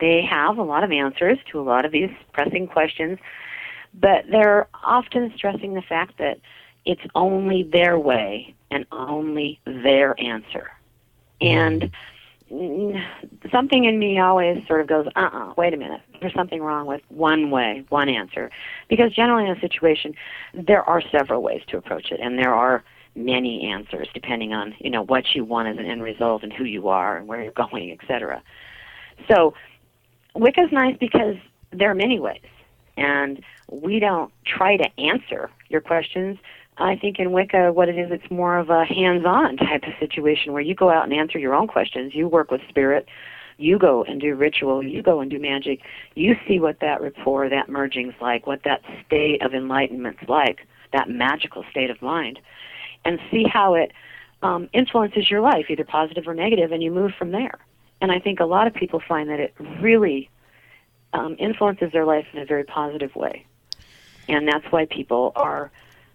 they 0.00 0.22
have 0.22 0.58
a 0.58 0.62
lot 0.62 0.82
of 0.82 0.90
answers 0.90 1.38
to 1.50 1.60
a 1.60 1.62
lot 1.62 1.84
of 1.84 1.92
these 1.92 2.10
pressing 2.32 2.66
questions, 2.66 3.18
but 3.94 4.24
they're 4.30 4.66
often 4.82 5.32
stressing 5.36 5.74
the 5.74 5.82
fact 5.82 6.18
that 6.18 6.40
it's 6.84 7.02
only 7.14 7.62
their 7.62 7.98
way 7.98 8.54
and 8.70 8.86
only 8.90 9.60
their 9.66 10.18
answer. 10.20 10.70
And 11.40 11.90
something 13.50 13.84
in 13.84 13.98
me 13.98 14.18
always 14.18 14.66
sort 14.66 14.80
of 14.80 14.86
goes, 14.86 15.06
uh 15.16 15.30
uh 15.32 15.54
wait 15.56 15.72
a 15.72 15.76
minute. 15.76 16.00
There's 16.20 16.34
something 16.34 16.62
wrong 16.62 16.86
with 16.86 17.00
one 17.08 17.50
way, 17.50 17.84
one 17.88 18.08
answer. 18.08 18.50
Because 18.88 19.12
generally 19.12 19.48
in 19.48 19.56
a 19.56 19.60
situation, 19.60 20.14
there 20.52 20.82
are 20.82 21.02
several 21.10 21.42
ways 21.42 21.62
to 21.68 21.78
approach 21.78 22.10
it, 22.12 22.20
and 22.20 22.38
there 22.38 22.54
are 22.54 22.84
many 23.14 23.70
answers 23.70 24.08
depending 24.14 24.52
on, 24.52 24.74
you 24.78 24.90
know, 24.90 25.02
what 25.02 25.34
you 25.34 25.44
want 25.44 25.68
as 25.68 25.78
an 25.78 25.86
end 25.86 26.02
result 26.02 26.42
and 26.42 26.52
who 26.52 26.64
you 26.64 26.88
are 26.88 27.16
and 27.16 27.26
where 27.26 27.42
you're 27.42 27.52
going, 27.70 27.90
etc. 27.90 28.42
So 29.30 29.54
Wicca's 30.34 30.72
nice 30.72 30.96
because 30.98 31.36
there 31.70 31.90
are 31.90 31.94
many 31.94 32.20
ways, 32.20 32.40
and 32.96 33.42
we 33.70 33.98
don't 33.98 34.32
try 34.44 34.76
to 34.76 35.00
answer 35.00 35.50
your 35.68 35.80
questions. 35.80 36.38
I 36.78 36.96
think 36.96 37.18
in 37.18 37.32
Wicca, 37.32 37.72
what 37.72 37.88
it 37.88 37.98
is, 37.98 38.10
it's 38.10 38.30
more 38.30 38.56
of 38.56 38.70
a 38.70 38.84
hands-on 38.84 39.56
type 39.58 39.82
of 39.84 39.92
situation 40.00 40.52
where 40.52 40.62
you 40.62 40.74
go 40.74 40.90
out 40.90 41.04
and 41.04 41.12
answer 41.12 41.38
your 41.38 41.54
own 41.54 41.68
questions. 41.68 42.14
You 42.14 42.28
work 42.28 42.50
with 42.50 42.62
spirit. 42.68 43.06
You 43.58 43.78
go 43.78 44.02
and 44.04 44.20
do 44.20 44.34
ritual. 44.34 44.82
You 44.82 45.02
go 45.02 45.20
and 45.20 45.30
do 45.30 45.38
magic. 45.38 45.80
You 46.14 46.34
see 46.48 46.58
what 46.58 46.80
that 46.80 47.02
rapport, 47.02 47.48
that 47.50 47.68
merging's 47.68 48.14
like, 48.20 48.46
what 48.46 48.62
that 48.64 48.80
state 49.06 49.42
of 49.42 49.54
enlightenment's 49.54 50.26
like, 50.28 50.66
that 50.92 51.08
magical 51.08 51.64
state 51.70 51.90
of 51.90 52.00
mind, 52.00 52.40
and 53.04 53.20
see 53.30 53.44
how 53.44 53.74
it 53.74 53.92
um, 54.42 54.68
influences 54.72 55.30
your 55.30 55.42
life, 55.42 55.66
either 55.68 55.84
positive 55.84 56.26
or 56.26 56.34
negative, 56.34 56.72
and 56.72 56.82
you 56.82 56.90
move 56.90 57.12
from 57.18 57.30
there. 57.30 57.58
And 58.00 58.10
I 58.10 58.18
think 58.18 58.40
a 58.40 58.46
lot 58.46 58.66
of 58.66 58.74
people 58.74 59.00
find 59.06 59.28
that 59.28 59.38
it 59.38 59.54
really 59.80 60.30
um, 61.12 61.36
influences 61.38 61.92
their 61.92 62.04
life 62.04 62.26
in 62.32 62.40
a 62.40 62.46
very 62.46 62.64
positive 62.64 63.14
way. 63.14 63.46
And 64.28 64.48
that's 64.48 64.64
why 64.70 64.86
people 64.86 65.32
are 65.36 65.70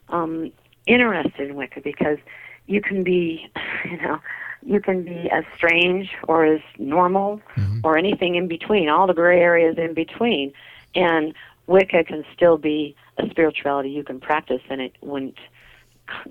um, 0.10 0.52
interested 0.86 1.50
in 1.50 1.56
Wicca 1.56 1.82
because 1.82 2.18
you 2.66 2.82
can 2.82 3.04
be, 3.04 3.50
you 3.86 3.98
know, 3.98 4.20
you 4.66 4.80
can 4.82 5.04
be 5.04 5.30
as 5.32 5.44
strange 5.56 6.10
or 6.28 6.46
as 6.46 6.62
normal 6.78 7.42
or 7.84 7.98
anything 7.98 8.36
in 8.36 8.48
between, 8.48 8.90
all 8.90 9.08
the 9.08 9.14
gray 9.14 9.40
areas 9.40 9.78
in 9.78 9.94
between. 9.94 10.52
And 10.96 11.34
Wicca 11.68 12.04
can 12.06 12.26
still 12.34 12.58
be 12.58 12.96
a 13.18 13.30
spirituality 13.30 13.90
you 13.90 14.04
can 14.04 14.20
practice, 14.20 14.62
and 14.70 14.82
it 14.82 14.96
wouldn't 15.02 15.38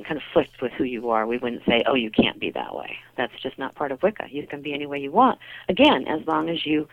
conflict 0.05 0.61
with 0.61 0.73
who 0.73 0.85
you 0.85 1.11
are. 1.11 1.27
We 1.27 1.39
wouldn't 1.39 1.65
say, 1.67 1.85
oh, 1.87 1.95
you 1.95 2.11
can't 2.11 2.41
be 2.41 2.51
that 2.51 2.75
way. 2.75 2.97
That's 3.17 3.33
just 3.41 3.59
not 3.59 3.75
part 3.75 3.93
of 3.93 4.03
Wicca. 4.03 4.29
You 4.31 4.47
can 4.47 4.63
be 4.63 4.73
any 4.73 4.87
way 4.87 4.99
you 4.99 5.13
want. 5.13 5.39
Again, 5.69 6.07
as 6.09 6.27
long 6.27 6.49
as 6.49 6.65
you 6.67 6.89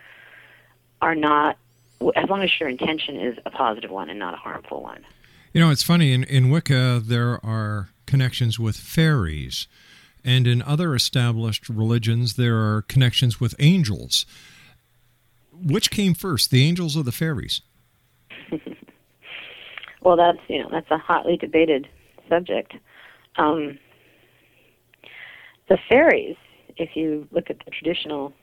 are 1.02 1.16
not, 1.16 1.58
as 2.16 2.30
long 2.30 2.44
as 2.44 2.52
your 2.60 2.70
intention 2.70 3.20
is 3.20 3.38
a 3.46 3.52
positive 3.52 3.92
one 3.92 4.10
and 4.10 4.20
not 4.20 4.34
a 4.34 4.38
harmful 4.38 4.82
one. 4.82 5.06
You 5.54 5.62
know, 5.62 5.70
it's 5.70 5.84
funny. 5.84 6.12
In, 6.12 6.24
in 6.24 6.50
Wicca, 6.50 7.02
there 7.06 7.44
are 7.46 7.90
connections 8.06 8.60
with 8.60 8.76
fairies. 8.76 9.68
And 10.26 10.48
in 10.48 10.62
other 10.62 10.96
established 10.96 11.70
religions, 11.70 12.36
there 12.36 12.58
are 12.58 12.82
connections 12.84 13.40
with 13.40 13.56
angels. 13.60 14.26
Which 15.52 15.92
came 15.92 16.14
first, 16.14 16.50
the 16.50 16.68
angels 16.68 16.98
or 16.98 17.04
the 17.04 17.12
fairies? 17.12 17.62
Well, 20.04 20.18
that's 20.18 20.40
you 20.50 20.62
know 20.62 20.70
that's 20.70 20.92
a 20.92 20.98
hotly 20.98 21.38
debated 21.38 21.88
subject. 22.28 22.74
Um, 23.38 23.80
the 25.70 25.78
fairies, 25.90 26.36
if 26.76 26.96
you 26.96 27.28
look 27.32 27.50
at 27.50 27.60
the 27.64 27.72
traditional 27.72 28.34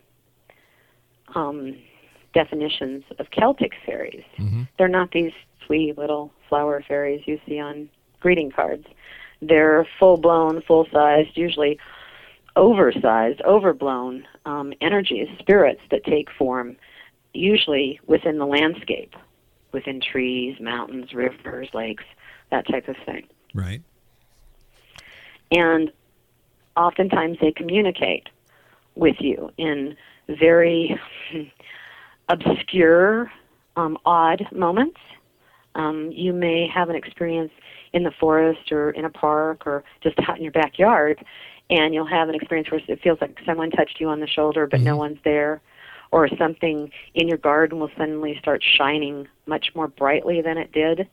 um, 1.34 1.76
definitions 2.32 3.04
of 3.18 3.30
Celtic 3.30 3.72
fairies, 3.84 4.24
they're 4.78 4.88
not 4.88 5.10
these 5.12 5.32
sweet 5.66 5.96
little 5.98 6.32
flower 6.48 6.82
fairies 6.86 7.22
you 7.26 7.40
see 7.46 7.58
on 7.58 7.88
greeting 8.20 8.50
cards. 8.50 8.86
They're 9.42 9.86
full-blown, 9.98 10.62
full-sized, 10.62 11.36
usually 11.36 11.78
oversized, 12.56 13.40
overblown 13.42 14.26
um, 14.44 14.72
energies, 14.80 15.28
spirits 15.38 15.80
that 15.90 16.04
take 16.04 16.28
form, 16.30 16.76
usually 17.32 18.00
within 18.06 18.38
the 18.38 18.46
landscape, 18.46 19.14
within 19.72 20.00
trees, 20.00 20.58
mountains, 20.60 21.12
rivers, 21.14 21.68
lakes, 21.72 22.04
that 22.50 22.66
type 22.66 22.88
of 22.88 22.96
thing. 23.06 23.26
Right. 23.54 23.82
And 25.50 25.90
oftentimes 26.76 27.38
they 27.40 27.52
communicate 27.52 28.28
with 28.94 29.16
you 29.20 29.50
in 29.56 29.96
very 30.28 31.00
obscure, 32.30 33.30
um, 33.76 33.98
odd 34.06 34.46
moments. 34.52 34.98
Um, 35.74 36.10
you 36.12 36.32
may 36.32 36.68
have 36.72 36.88
an 36.88 36.96
experience 36.96 37.52
in 37.92 38.04
the 38.04 38.12
forest 38.18 38.72
or 38.72 38.90
in 38.90 39.04
a 39.04 39.10
park 39.10 39.66
or 39.66 39.84
just 40.02 40.16
out 40.28 40.36
in 40.36 40.42
your 40.42 40.52
backyard, 40.52 41.24
and 41.68 41.92
you'll 41.94 42.06
have 42.06 42.28
an 42.28 42.34
experience 42.34 42.70
where 42.70 42.80
it 42.86 43.00
feels 43.02 43.18
like 43.20 43.38
someone 43.44 43.70
touched 43.70 44.00
you 44.00 44.08
on 44.08 44.20
the 44.20 44.26
shoulder, 44.26 44.66
but 44.66 44.80
no 44.80 44.96
one's 44.96 45.18
there, 45.24 45.60
or 46.12 46.28
something 46.38 46.90
in 47.14 47.28
your 47.28 47.38
garden 47.38 47.78
will 47.78 47.90
suddenly 47.96 48.36
start 48.40 48.62
shining 48.62 49.28
much 49.46 49.72
more 49.74 49.88
brightly 49.88 50.40
than 50.42 50.58
it 50.58 50.72
did, 50.72 51.08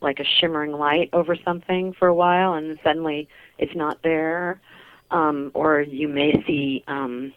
like 0.00 0.18
a 0.18 0.24
shimmering 0.24 0.72
light 0.72 1.10
over 1.12 1.36
something 1.44 1.92
for 1.98 2.08
a 2.08 2.14
while, 2.14 2.54
and 2.54 2.78
suddenly 2.82 3.28
it's 3.58 3.74
not 3.74 4.02
there. 4.02 4.60
Um, 5.10 5.50
or 5.52 5.82
you 5.82 6.08
may 6.08 6.42
see 6.46 6.82
um, 6.88 7.34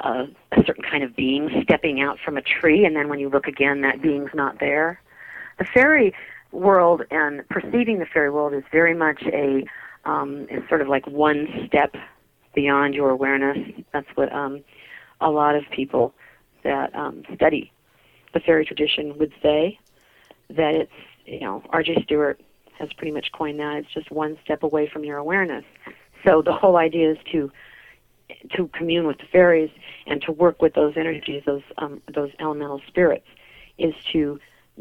a, 0.00 0.24
a 0.52 0.64
certain 0.66 0.84
kind 0.84 1.02
of 1.02 1.16
being 1.16 1.62
stepping 1.62 2.00
out 2.00 2.18
from 2.24 2.36
a 2.36 2.42
tree, 2.42 2.84
and 2.84 2.94
then 2.96 3.08
when 3.08 3.18
you 3.18 3.28
look 3.28 3.46
again, 3.46 3.80
that 3.82 4.02
being's 4.02 4.30
not 4.34 4.60
there. 4.60 5.00
The 5.58 5.64
fairy 5.64 6.14
world 6.52 7.02
and 7.10 7.46
perceiving 7.48 7.98
the 7.98 8.06
fairy 8.06 8.30
world 8.30 8.54
is 8.54 8.62
very 8.70 8.94
much 8.94 9.22
a 9.26 9.64
um, 10.04 10.46
is 10.50 10.62
sort 10.68 10.80
of 10.80 10.88
like 10.88 11.06
one 11.06 11.48
step 11.66 11.96
beyond 12.54 12.94
your 12.94 13.10
awareness. 13.10 13.58
That's 13.92 14.08
what 14.14 14.32
um, 14.32 14.62
a 15.20 15.30
lot 15.30 15.56
of 15.56 15.64
people 15.70 16.14
that 16.62 16.94
um, 16.94 17.22
study 17.34 17.72
the 18.34 18.40
fairy 18.40 18.64
tradition 18.64 19.16
would 19.18 19.32
say. 19.42 19.78
That 20.50 20.74
it's 20.74 20.92
you 21.24 21.40
know 21.40 21.62
R.J. 21.70 22.02
Stewart 22.04 22.40
has 22.78 22.92
pretty 22.92 23.12
much 23.12 23.32
coined 23.32 23.58
that. 23.60 23.76
It's 23.78 23.92
just 23.92 24.10
one 24.10 24.38
step 24.44 24.62
away 24.62 24.88
from 24.88 25.04
your 25.04 25.18
awareness. 25.18 25.64
So 26.24 26.42
the 26.42 26.52
whole 26.52 26.76
idea 26.76 27.12
is 27.12 27.18
to 27.32 27.50
to 28.56 28.68
commune 28.68 29.06
with 29.06 29.18
the 29.18 29.26
fairies 29.30 29.70
and 30.06 30.20
to 30.22 30.32
work 30.32 30.60
with 30.62 30.74
those 30.74 30.94
energies, 30.96 31.42
those 31.46 31.62
um, 31.78 32.00
those 32.12 32.30
elemental 32.40 32.80
spirits, 32.86 33.26
is 33.78 33.94
to 34.12 34.38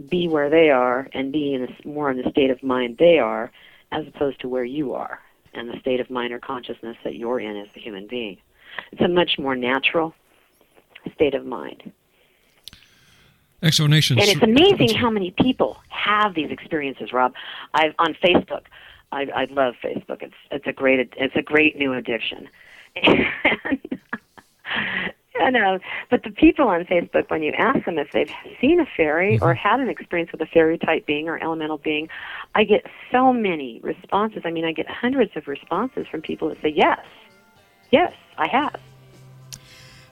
be 0.09 0.27
where 0.27 0.49
they 0.49 0.69
are 0.69 1.07
and 1.13 1.31
be 1.31 1.53
in 1.53 1.63
a, 1.63 1.87
more 1.87 2.11
in 2.11 2.17
the 2.21 2.29
state 2.29 2.49
of 2.49 2.61
mind 2.61 2.97
they 2.97 3.17
are, 3.19 3.51
as 3.91 4.07
opposed 4.07 4.39
to 4.41 4.49
where 4.49 4.65
you 4.65 4.93
are 4.93 5.19
and 5.53 5.69
the 5.69 5.79
state 5.79 5.99
of 5.99 6.09
mind 6.09 6.33
or 6.33 6.39
consciousness 6.39 6.97
that 7.03 7.15
you're 7.15 7.39
in 7.39 7.55
as 7.55 7.67
a 7.75 7.79
human 7.79 8.07
being. 8.07 8.37
It's 8.91 9.01
a 9.01 9.07
much 9.07 9.39
more 9.39 9.55
natural 9.55 10.13
state 11.13 11.33
of 11.33 11.45
mind. 11.45 11.91
Exonation. 13.63 14.19
And 14.19 14.29
it's 14.29 14.41
amazing 14.41 14.95
how 14.95 15.09
many 15.09 15.31
people 15.31 15.77
have 15.89 16.35
these 16.35 16.51
experiences, 16.51 17.13
Rob. 17.13 17.33
I've 17.73 17.93
on 17.99 18.15
Facebook. 18.15 18.65
I, 19.11 19.27
I 19.33 19.45
love 19.45 19.75
Facebook. 19.83 20.21
It's 20.21 20.35
it's 20.51 20.67
a 20.67 20.73
great 20.73 21.13
it's 21.17 21.35
a 21.35 21.41
great 21.41 21.77
new 21.77 21.93
addiction. 21.93 22.49
And 22.95 23.99
I 25.41 25.49
know. 25.49 25.79
But 26.09 26.23
the 26.23 26.31
people 26.31 26.67
on 26.67 26.85
Facebook, 26.85 27.29
when 27.29 27.43
you 27.43 27.51
ask 27.53 27.85
them 27.85 27.99
if 27.99 28.11
they've 28.11 28.31
seen 28.61 28.79
a 28.79 28.85
fairy 28.97 29.37
or 29.41 29.53
mm-hmm. 29.53 29.67
had 29.67 29.79
an 29.79 29.89
experience 29.89 30.31
with 30.31 30.41
a 30.41 30.45
fairy 30.45 30.77
type 30.77 31.05
being 31.05 31.27
or 31.27 31.41
elemental 31.41 31.77
being, 31.77 32.09
I 32.55 32.63
get 32.63 32.85
so 33.11 33.33
many 33.33 33.79
responses. 33.83 34.43
I 34.45 34.51
mean, 34.51 34.65
I 34.65 34.71
get 34.71 34.87
hundreds 34.87 35.35
of 35.35 35.47
responses 35.47 36.07
from 36.07 36.21
people 36.21 36.49
that 36.49 36.61
say, 36.61 36.73
yes, 36.75 36.99
yes, 37.91 38.13
I 38.37 38.47
have. 38.47 38.79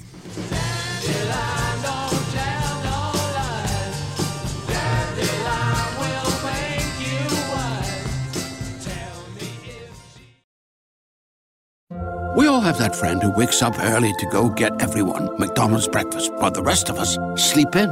We 12.37 12.49
all 12.49 12.61
have 12.61 12.77
that 12.79 12.95
friend 12.95 13.23
who 13.23 13.31
wakes 13.31 13.63
up 13.63 13.79
early 13.79 14.13
to 14.19 14.27
go 14.27 14.51
get 14.51 14.83
everyone 14.83 15.39
McDonald's 15.39 15.89
breakfast, 15.89 16.31
while 16.35 16.51
the 16.51 16.63
rest 16.63 16.91
of 16.91 16.99
us 16.99 17.17
sleep 17.43 17.75
in. 17.75 17.89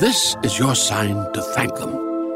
This 0.00 0.34
is 0.42 0.58
your 0.58 0.74
sign 0.74 1.30
to 1.34 1.42
thank 1.42 1.74
them. 1.74 2.09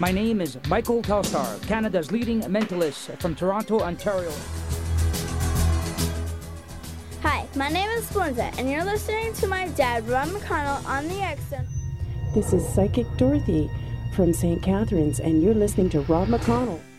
My 0.00 0.12
name 0.12 0.40
is 0.40 0.56
Michael 0.68 1.02
Telstar, 1.02 1.60
Canada's 1.66 2.12
leading 2.12 2.40
mentalist 2.42 3.20
from 3.20 3.34
Toronto, 3.34 3.80
Ontario. 3.80 4.30
Hi, 7.22 7.44
my 7.56 7.68
name 7.68 7.90
is 7.90 8.06
Splinza, 8.06 8.56
and 8.58 8.70
you're 8.70 8.84
listening 8.84 9.32
to 9.32 9.48
my 9.48 9.66
dad, 9.70 10.08
Rob 10.08 10.28
McConnell, 10.28 10.86
on 10.86 11.08
the 11.08 11.20
X 11.20 11.42
This 12.32 12.52
is 12.52 12.64
Psychic 12.74 13.08
Dorothy 13.16 13.68
from 14.14 14.32
St. 14.32 14.62
Catharines, 14.62 15.18
and 15.18 15.42
you're 15.42 15.52
listening 15.52 15.90
to 15.90 16.02
Rob 16.02 16.28
McConnell. 16.28 16.78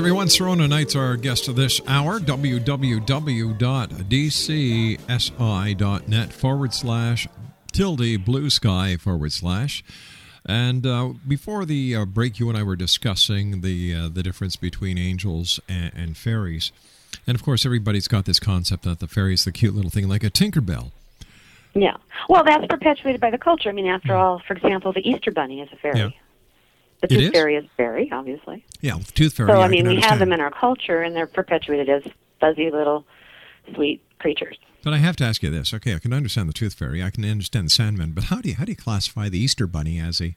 Everyone. 0.00 0.28
Sirona 0.28 0.66
Knight's 0.66 0.96
our 0.96 1.14
guest 1.18 1.46
of 1.46 1.56
this 1.56 1.78
hour. 1.86 2.18
www.dcsi.net 2.18 2.72
forward 6.32 6.72
slash 6.72 7.28
tilde 7.70 8.24
blue 8.24 8.48
sky 8.48 8.96
forward 8.96 9.30
slash. 9.30 9.84
And 10.46 10.86
uh, 10.86 11.10
before 11.28 11.66
the 11.66 11.94
uh, 11.96 12.06
break, 12.06 12.38
you 12.38 12.48
and 12.48 12.56
I 12.56 12.62
were 12.62 12.76
discussing 12.76 13.60
the 13.60 13.94
uh, 13.94 14.08
the 14.08 14.22
difference 14.22 14.56
between 14.56 14.96
angels 14.96 15.60
and, 15.68 15.92
and 15.94 16.16
fairies. 16.16 16.72
And 17.26 17.34
of 17.34 17.42
course, 17.42 17.66
everybody's 17.66 18.08
got 18.08 18.24
this 18.24 18.40
concept 18.40 18.84
that 18.84 19.00
the 19.00 19.06
fairy 19.06 19.34
is 19.34 19.44
the 19.44 19.52
cute 19.52 19.74
little 19.74 19.90
thing 19.90 20.08
like 20.08 20.24
a 20.24 20.30
Tinkerbell. 20.30 20.92
Yeah. 21.74 21.98
Well, 22.26 22.42
that's 22.42 22.64
perpetuated 22.68 23.20
by 23.20 23.30
the 23.30 23.36
culture. 23.36 23.68
I 23.68 23.72
mean, 23.72 23.86
after 23.86 24.16
all, 24.16 24.40
for 24.48 24.54
example, 24.54 24.94
the 24.94 25.06
Easter 25.06 25.30
Bunny 25.30 25.60
is 25.60 25.68
a 25.74 25.76
fairy. 25.76 25.98
Yeah. 25.98 26.08
The 27.00 27.08
Tooth 27.08 27.18
is? 27.18 27.30
Fairy 27.30 27.56
is 27.56 27.64
fairy, 27.76 28.10
obviously. 28.12 28.64
Yeah, 28.80 28.98
Tooth 29.14 29.34
Fairy. 29.34 29.50
so, 29.50 29.58
yeah, 29.58 29.64
I 29.64 29.68
mean, 29.68 29.84
can 29.84 29.96
we 29.96 30.00
have 30.00 30.18
them 30.18 30.32
in 30.32 30.40
our 30.40 30.50
culture, 30.50 31.02
and 31.02 31.16
they're 31.16 31.26
perpetuated 31.26 31.88
as 31.88 32.02
fuzzy 32.40 32.70
little 32.70 33.06
sweet 33.74 34.02
creatures. 34.18 34.58
But 34.82 34.94
I 34.94 34.98
have 34.98 35.16
to 35.16 35.24
ask 35.24 35.42
you 35.42 35.50
this. 35.50 35.74
Okay, 35.74 35.94
I 35.94 35.98
can 35.98 36.12
understand 36.12 36.48
the 36.48 36.52
Tooth 36.54 36.74
Fairy. 36.74 37.02
I 37.02 37.10
can 37.10 37.24
understand 37.24 37.66
the 37.66 37.70
Sandman. 37.70 38.12
But 38.12 38.24
how 38.24 38.40
do 38.40 38.48
you 38.48 38.56
how 38.56 38.64
do 38.64 38.72
you 38.72 38.76
classify 38.76 39.28
the 39.28 39.38
Easter 39.38 39.66
Bunny 39.66 39.98
as 39.98 40.20
a 40.20 40.36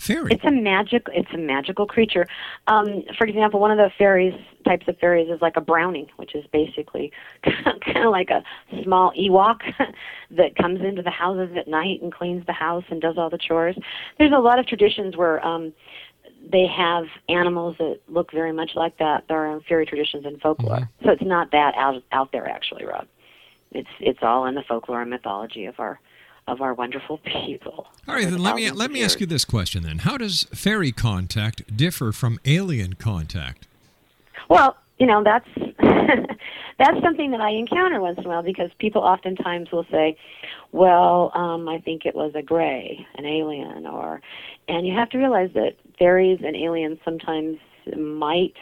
fairy? 0.00 0.32
It's 0.32 0.44
a 0.44 0.50
magic. 0.50 1.06
It's 1.12 1.32
a 1.32 1.38
magical 1.38 1.86
creature. 1.86 2.26
Um, 2.66 3.04
for 3.16 3.26
example, 3.26 3.60
one 3.60 3.70
of 3.70 3.78
the 3.78 3.90
fairies 3.98 4.34
types 4.66 4.86
of 4.88 4.98
fairies 4.98 5.28
is 5.30 5.40
like 5.40 5.56
a 5.56 5.60
brownie, 5.60 6.10
which 6.16 6.34
is 6.34 6.44
basically 6.52 7.12
kind 7.44 8.04
of 8.04 8.10
like 8.10 8.30
a 8.30 8.42
small 8.82 9.12
Ewok 9.18 9.60
that 10.30 10.56
comes 10.56 10.80
into 10.80 11.02
the 11.02 11.10
houses 11.10 11.56
at 11.56 11.68
night 11.68 12.02
and 12.02 12.12
cleans 12.12 12.44
the 12.46 12.52
house 12.52 12.84
and 12.90 13.00
does 13.00 13.16
all 13.16 13.30
the 13.30 13.38
chores. 13.38 13.76
There's 14.18 14.32
a 14.32 14.38
lot 14.38 14.58
of 14.58 14.66
traditions 14.66 15.16
where 15.16 15.44
um, 15.44 15.72
they 16.50 16.66
have 16.66 17.04
animals 17.28 17.76
that 17.78 18.00
look 18.08 18.32
very 18.32 18.52
much 18.52 18.72
like 18.74 18.98
that. 18.98 19.24
There 19.28 19.46
are 19.46 19.60
fairy 19.68 19.86
traditions 19.86 20.24
and 20.24 20.40
folklore, 20.40 20.88
so 21.04 21.10
it's 21.10 21.22
not 21.22 21.50
that 21.52 21.74
out 21.76 22.02
out 22.12 22.32
there 22.32 22.48
actually, 22.48 22.84
Rob. 22.84 23.06
It's 23.72 23.88
it's 24.00 24.20
all 24.22 24.46
in 24.46 24.54
the 24.54 24.62
folklore 24.66 25.02
and 25.02 25.10
mythology 25.10 25.66
of 25.66 25.78
our 25.78 26.00
of 26.50 26.60
our 26.60 26.74
wonderful 26.74 27.18
people. 27.18 27.86
All 28.08 28.14
right, 28.14 28.28
then 28.28 28.42
let 28.42 28.56
me 28.56 28.70
let 28.70 28.90
me 28.90 29.02
ask 29.02 29.20
you 29.20 29.26
this 29.26 29.44
question 29.44 29.84
then: 29.84 29.98
How 29.98 30.16
does 30.16 30.44
fairy 30.52 30.92
contact 30.92 31.76
differ 31.76 32.12
from 32.12 32.38
alien 32.44 32.94
contact? 32.94 33.68
Well, 34.48 34.76
you 34.98 35.06
know 35.06 35.22
that's 35.22 35.48
that's 36.78 37.00
something 37.02 37.30
that 37.30 37.40
I 37.40 37.50
encounter 37.50 38.00
once 38.00 38.18
in 38.18 38.26
a 38.26 38.28
while 38.28 38.42
because 38.42 38.70
people 38.78 39.02
oftentimes 39.02 39.70
will 39.70 39.86
say, 39.90 40.16
"Well, 40.72 41.30
um, 41.34 41.68
I 41.68 41.78
think 41.78 42.04
it 42.04 42.14
was 42.14 42.32
a 42.34 42.42
gray, 42.42 43.06
an 43.16 43.24
alien," 43.24 43.86
or, 43.86 44.20
and 44.66 44.86
you 44.86 44.94
have 44.94 45.08
to 45.10 45.18
realize 45.18 45.50
that 45.54 45.76
fairies 45.98 46.40
and 46.44 46.56
aliens 46.56 46.98
sometimes 47.04 47.58
might 47.96 48.54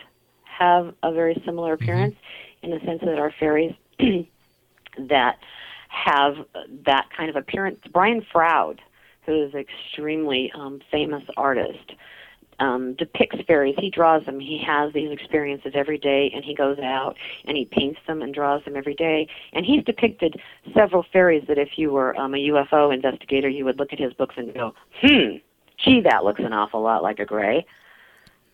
have 0.44 0.94
a 1.02 1.12
very 1.12 1.40
similar 1.46 1.72
appearance 1.72 2.16
in 2.62 2.70
the 2.70 2.80
sense 2.80 3.00
that 3.00 3.18
our 3.18 3.32
fairies 3.38 3.74
that 4.98 5.38
have 6.04 6.36
that 6.86 7.06
kind 7.16 7.30
of 7.30 7.36
appearance. 7.36 7.80
Brian 7.92 8.24
Froud, 8.32 8.80
who 9.26 9.44
is 9.44 9.54
an 9.54 9.60
extremely 9.60 10.50
um, 10.54 10.80
famous 10.90 11.22
artist, 11.36 11.92
um, 12.60 12.94
depicts 12.94 13.38
fairies. 13.46 13.76
He 13.78 13.90
draws 13.90 14.24
them. 14.26 14.40
He 14.40 14.60
has 14.66 14.92
these 14.92 15.10
experiences 15.12 15.72
every 15.74 15.98
day, 15.98 16.30
and 16.34 16.44
he 16.44 16.54
goes 16.54 16.78
out 16.80 17.16
and 17.44 17.56
he 17.56 17.64
paints 17.64 18.00
them 18.06 18.20
and 18.20 18.34
draws 18.34 18.64
them 18.64 18.76
every 18.76 18.94
day. 18.94 19.28
And 19.52 19.64
he's 19.64 19.84
depicted 19.84 20.40
several 20.74 21.04
fairies 21.12 21.44
that, 21.48 21.58
if 21.58 21.78
you 21.78 21.92
were 21.92 22.16
um, 22.18 22.34
a 22.34 22.38
UFO 22.48 22.92
investigator, 22.92 23.48
you 23.48 23.64
would 23.64 23.78
look 23.78 23.92
at 23.92 24.00
his 24.00 24.12
books 24.12 24.34
and 24.36 24.52
go, 24.52 24.74
"Hmm, 25.00 25.36
gee, 25.78 26.00
that 26.00 26.24
looks 26.24 26.40
an 26.40 26.52
awful 26.52 26.82
lot 26.82 27.02
like 27.02 27.20
a 27.20 27.24
gray." 27.24 27.64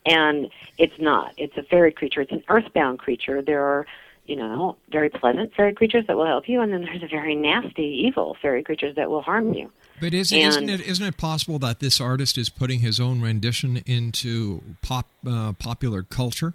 And 0.06 0.50
it's 0.76 0.98
not. 0.98 1.32
It's 1.38 1.56
a 1.56 1.62
fairy 1.62 1.92
creature. 1.92 2.20
It's 2.20 2.32
an 2.32 2.44
earthbound 2.48 2.98
creature. 2.98 3.40
There 3.40 3.64
are 3.64 3.86
you 4.26 4.36
know, 4.36 4.76
very 4.90 5.10
pleasant 5.10 5.54
fairy 5.54 5.74
creatures 5.74 6.06
that 6.06 6.16
will 6.16 6.26
help 6.26 6.48
you, 6.48 6.60
and 6.60 6.72
then 6.72 6.82
there's 6.82 7.02
a 7.02 7.08
very 7.08 7.34
nasty, 7.34 8.04
evil 8.06 8.36
fairy 8.40 8.62
creatures 8.62 8.96
that 8.96 9.10
will 9.10 9.22
harm 9.22 9.52
you. 9.52 9.70
But 10.00 10.14
isn't, 10.14 10.36
And- 10.36 10.48
isn't 10.48 10.68
it 10.70 10.80
isn't 10.80 11.06
it 11.06 11.16
possible 11.16 11.58
that 11.60 11.80
this 11.80 12.00
artist 12.00 12.38
is 12.38 12.48
putting 12.48 12.80
his 12.80 12.98
own 12.98 13.20
rendition 13.20 13.78
into 13.86 14.62
pop 14.82 15.06
uh, 15.26 15.52
popular 15.52 16.02
culture? 16.02 16.54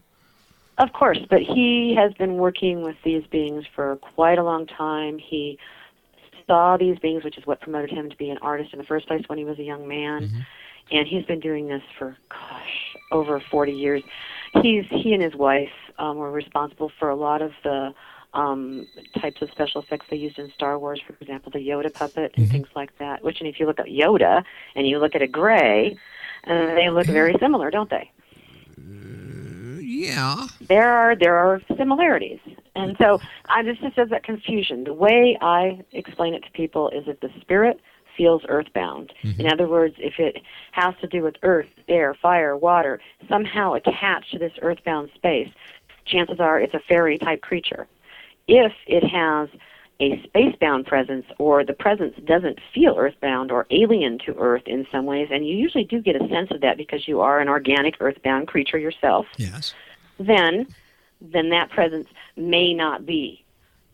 Of 0.77 0.93
course, 0.93 1.19
but 1.29 1.41
he 1.41 1.93
has 1.95 2.13
been 2.13 2.35
working 2.35 2.83
with 2.83 2.95
these 3.03 3.23
beings 3.27 3.65
for 3.75 3.97
quite 3.97 4.37
a 4.39 4.43
long 4.43 4.65
time. 4.65 5.17
He 5.19 5.59
saw 6.47 6.77
these 6.77 6.97
beings, 6.99 7.23
which 7.23 7.37
is 7.37 7.45
what 7.45 7.59
promoted 7.59 7.91
him 7.91 8.09
to 8.09 8.15
be 8.15 8.29
an 8.29 8.37
artist 8.41 8.71
in 8.73 8.79
the 8.79 8.85
first 8.85 9.05
place 9.05 9.23
when 9.27 9.37
he 9.37 9.43
was 9.45 9.59
a 9.59 9.63
young 9.63 9.87
man. 9.87 10.45
And 10.91 11.07
he's 11.07 11.25
been 11.25 11.39
doing 11.41 11.67
this 11.67 11.83
for, 11.97 12.15
gosh, 12.29 12.95
over 13.11 13.39
40 13.51 13.73
years. 13.73 14.01
He's 14.61 14.85
he 14.89 15.13
and 15.13 15.21
his 15.21 15.35
wife 15.35 15.69
um, 15.97 16.17
were 16.17 16.31
responsible 16.31 16.91
for 16.99 17.09
a 17.09 17.15
lot 17.15 17.41
of 17.41 17.51
the 17.63 17.93
um, 18.33 18.87
types 19.19 19.41
of 19.41 19.49
special 19.51 19.81
effects 19.81 20.05
they 20.09 20.17
used 20.17 20.37
in 20.37 20.51
Star 20.51 20.77
Wars, 20.77 21.01
for 21.05 21.15
example, 21.21 21.51
the 21.51 21.59
Yoda 21.59 21.93
puppet 21.93 22.33
and 22.37 22.49
things 22.49 22.67
like 22.75 22.97
that. 22.99 23.23
Which, 23.23 23.39
and 23.39 23.47
if 23.49 23.59
you 23.59 23.65
look 23.65 23.79
at 23.79 23.87
Yoda 23.87 24.43
and 24.75 24.87
you 24.87 24.99
look 24.99 25.15
at 25.15 25.21
a 25.21 25.27
gray, 25.27 25.97
uh, 26.45 26.75
they 26.75 26.89
look 26.89 27.07
very 27.07 27.35
similar, 27.39 27.71
don't 27.71 27.89
they? 27.89 28.11
Yeah. 29.81 30.47
there 30.61 30.89
are 30.89 31.15
there 31.15 31.35
are 31.35 31.61
similarities 31.75 32.39
and 32.75 32.95
so 33.01 33.19
i 33.49 33.63
just 33.63 33.81
just 33.81 33.97
as 33.97 34.09
that 34.09 34.23
confusion 34.23 34.83
the 34.83 34.93
way 34.93 35.37
i 35.41 35.81
explain 35.91 36.33
it 36.33 36.43
to 36.43 36.51
people 36.51 36.89
is 36.89 37.05
that 37.05 37.21
the 37.21 37.29
spirit 37.41 37.81
feels 38.19 38.41
earthbound 38.49 39.13
in 39.23 39.31
mm-hmm. 39.31 39.47
other 39.47 39.65
words 39.65 39.95
if 39.97 40.19
it 40.19 40.41
has 40.73 40.93
to 40.99 41.07
do 41.07 41.23
with 41.23 41.35
earth 41.41 41.69
air 41.87 42.13
fire 42.13 42.57
water 42.57 42.99
somehow 43.29 43.71
attached 43.73 44.29
to 44.29 44.37
this 44.37 44.51
earthbound 44.61 45.09
space 45.15 45.47
chances 46.05 46.37
are 46.37 46.59
it's 46.59 46.73
a 46.73 46.79
fairy 46.79 47.17
type 47.17 47.41
creature 47.41 47.87
if 48.49 48.73
it 48.87 49.05
has 49.05 49.47
a 50.01 50.21
spacebound 50.27 50.85
presence 50.85 51.25
or 51.37 51.63
the 51.63 51.73
presence 51.73 52.13
doesn't 52.25 52.59
feel 52.73 52.95
earthbound 52.97 53.51
or 53.51 53.65
alien 53.71 54.19
to 54.19 54.37
earth 54.37 54.63
in 54.65 54.85
some 54.91 55.05
ways 55.05 55.29
and 55.31 55.47
you 55.47 55.55
usually 55.55 55.85
do 55.85 56.01
get 56.01 56.21
a 56.21 56.27
sense 56.27 56.51
of 56.51 56.59
that 56.59 56.75
because 56.75 57.07
you 57.07 57.21
are 57.21 57.39
an 57.39 57.47
organic 57.47 57.95
earthbound 58.01 58.49
creature 58.49 58.77
yourself 58.77 59.27
Yes. 59.37 59.73
then 60.19 60.67
then 61.21 61.51
that 61.51 61.69
presence 61.69 62.09
may 62.35 62.73
not 62.73 63.05
be 63.05 63.45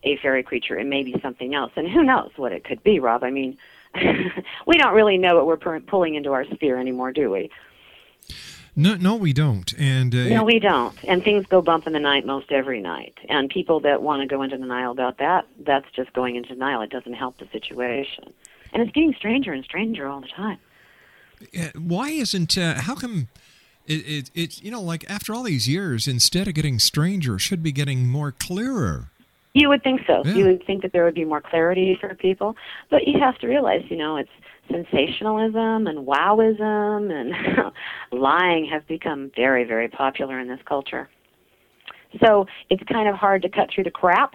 a 0.06 0.16
fairy 0.18 0.42
creature. 0.42 0.78
It 0.78 0.86
may 0.86 1.02
be 1.02 1.18
something 1.20 1.54
else. 1.54 1.72
And 1.76 1.88
who 1.88 2.02
knows 2.02 2.30
what 2.36 2.52
it 2.52 2.64
could 2.64 2.82
be, 2.82 3.00
Rob? 3.00 3.24
I 3.24 3.30
mean, 3.30 3.58
we 4.66 4.78
don't 4.78 4.94
really 4.94 5.18
know 5.18 5.36
what 5.36 5.46
we're 5.46 5.80
pulling 5.80 6.14
into 6.14 6.32
our 6.32 6.44
sphere 6.44 6.78
anymore, 6.78 7.12
do 7.12 7.30
we? 7.30 7.50
No, 8.78 8.94
no, 8.94 9.16
we 9.16 9.32
don't. 9.32 9.72
And 9.78 10.14
uh, 10.14 10.28
No, 10.28 10.44
we 10.44 10.58
don't. 10.58 10.94
And 11.04 11.24
things 11.24 11.46
go 11.46 11.62
bump 11.62 11.86
in 11.86 11.94
the 11.94 11.98
night 11.98 12.26
most 12.26 12.52
every 12.52 12.80
night. 12.80 13.14
And 13.28 13.48
people 13.48 13.80
that 13.80 14.02
want 14.02 14.20
to 14.20 14.28
go 14.28 14.42
into 14.42 14.58
denial 14.58 14.92
about 14.92 15.16
that, 15.18 15.46
that's 15.60 15.90
just 15.92 16.12
going 16.12 16.36
into 16.36 16.50
denial. 16.50 16.82
It 16.82 16.90
doesn't 16.90 17.14
help 17.14 17.38
the 17.38 17.48
situation. 17.50 18.32
And 18.72 18.82
it's 18.82 18.92
getting 18.92 19.14
stranger 19.14 19.52
and 19.52 19.64
stranger 19.64 20.06
all 20.06 20.20
the 20.20 20.28
time. 20.28 20.58
why 21.74 22.10
isn't? 22.10 22.58
Uh, 22.58 22.74
how 22.74 22.94
come? 22.94 23.28
It, 23.86 23.94
it, 23.94 24.30
it, 24.34 24.62
you 24.62 24.70
know, 24.70 24.82
like 24.82 25.08
after 25.08 25.32
all 25.32 25.44
these 25.44 25.66
years, 25.66 26.06
instead 26.06 26.48
of 26.48 26.54
getting 26.54 26.78
stranger, 26.78 27.38
should 27.38 27.62
be 27.62 27.72
getting 27.72 28.08
more 28.08 28.32
clearer. 28.32 29.10
You 29.56 29.70
would 29.70 29.82
think 29.82 30.02
so. 30.06 30.22
Yeah. 30.22 30.34
You 30.34 30.44
would 30.48 30.66
think 30.66 30.82
that 30.82 30.92
there 30.92 31.02
would 31.06 31.14
be 31.14 31.24
more 31.24 31.40
clarity 31.40 31.96
for 31.98 32.14
people, 32.14 32.56
but 32.90 33.08
you 33.08 33.18
have 33.18 33.38
to 33.38 33.46
realize, 33.46 33.80
you 33.88 33.96
know, 33.96 34.18
it's 34.18 34.28
sensationalism 34.70 35.86
and 35.86 36.06
wowism 36.06 37.10
and 37.10 37.72
lying 38.12 38.66
have 38.66 38.86
become 38.86 39.30
very, 39.34 39.64
very 39.64 39.88
popular 39.88 40.38
in 40.38 40.46
this 40.46 40.60
culture. 40.66 41.08
So 42.22 42.44
it's 42.68 42.82
kind 42.92 43.08
of 43.08 43.14
hard 43.14 43.40
to 43.42 43.48
cut 43.48 43.70
through 43.74 43.84
the 43.84 43.90
crap. 43.90 44.34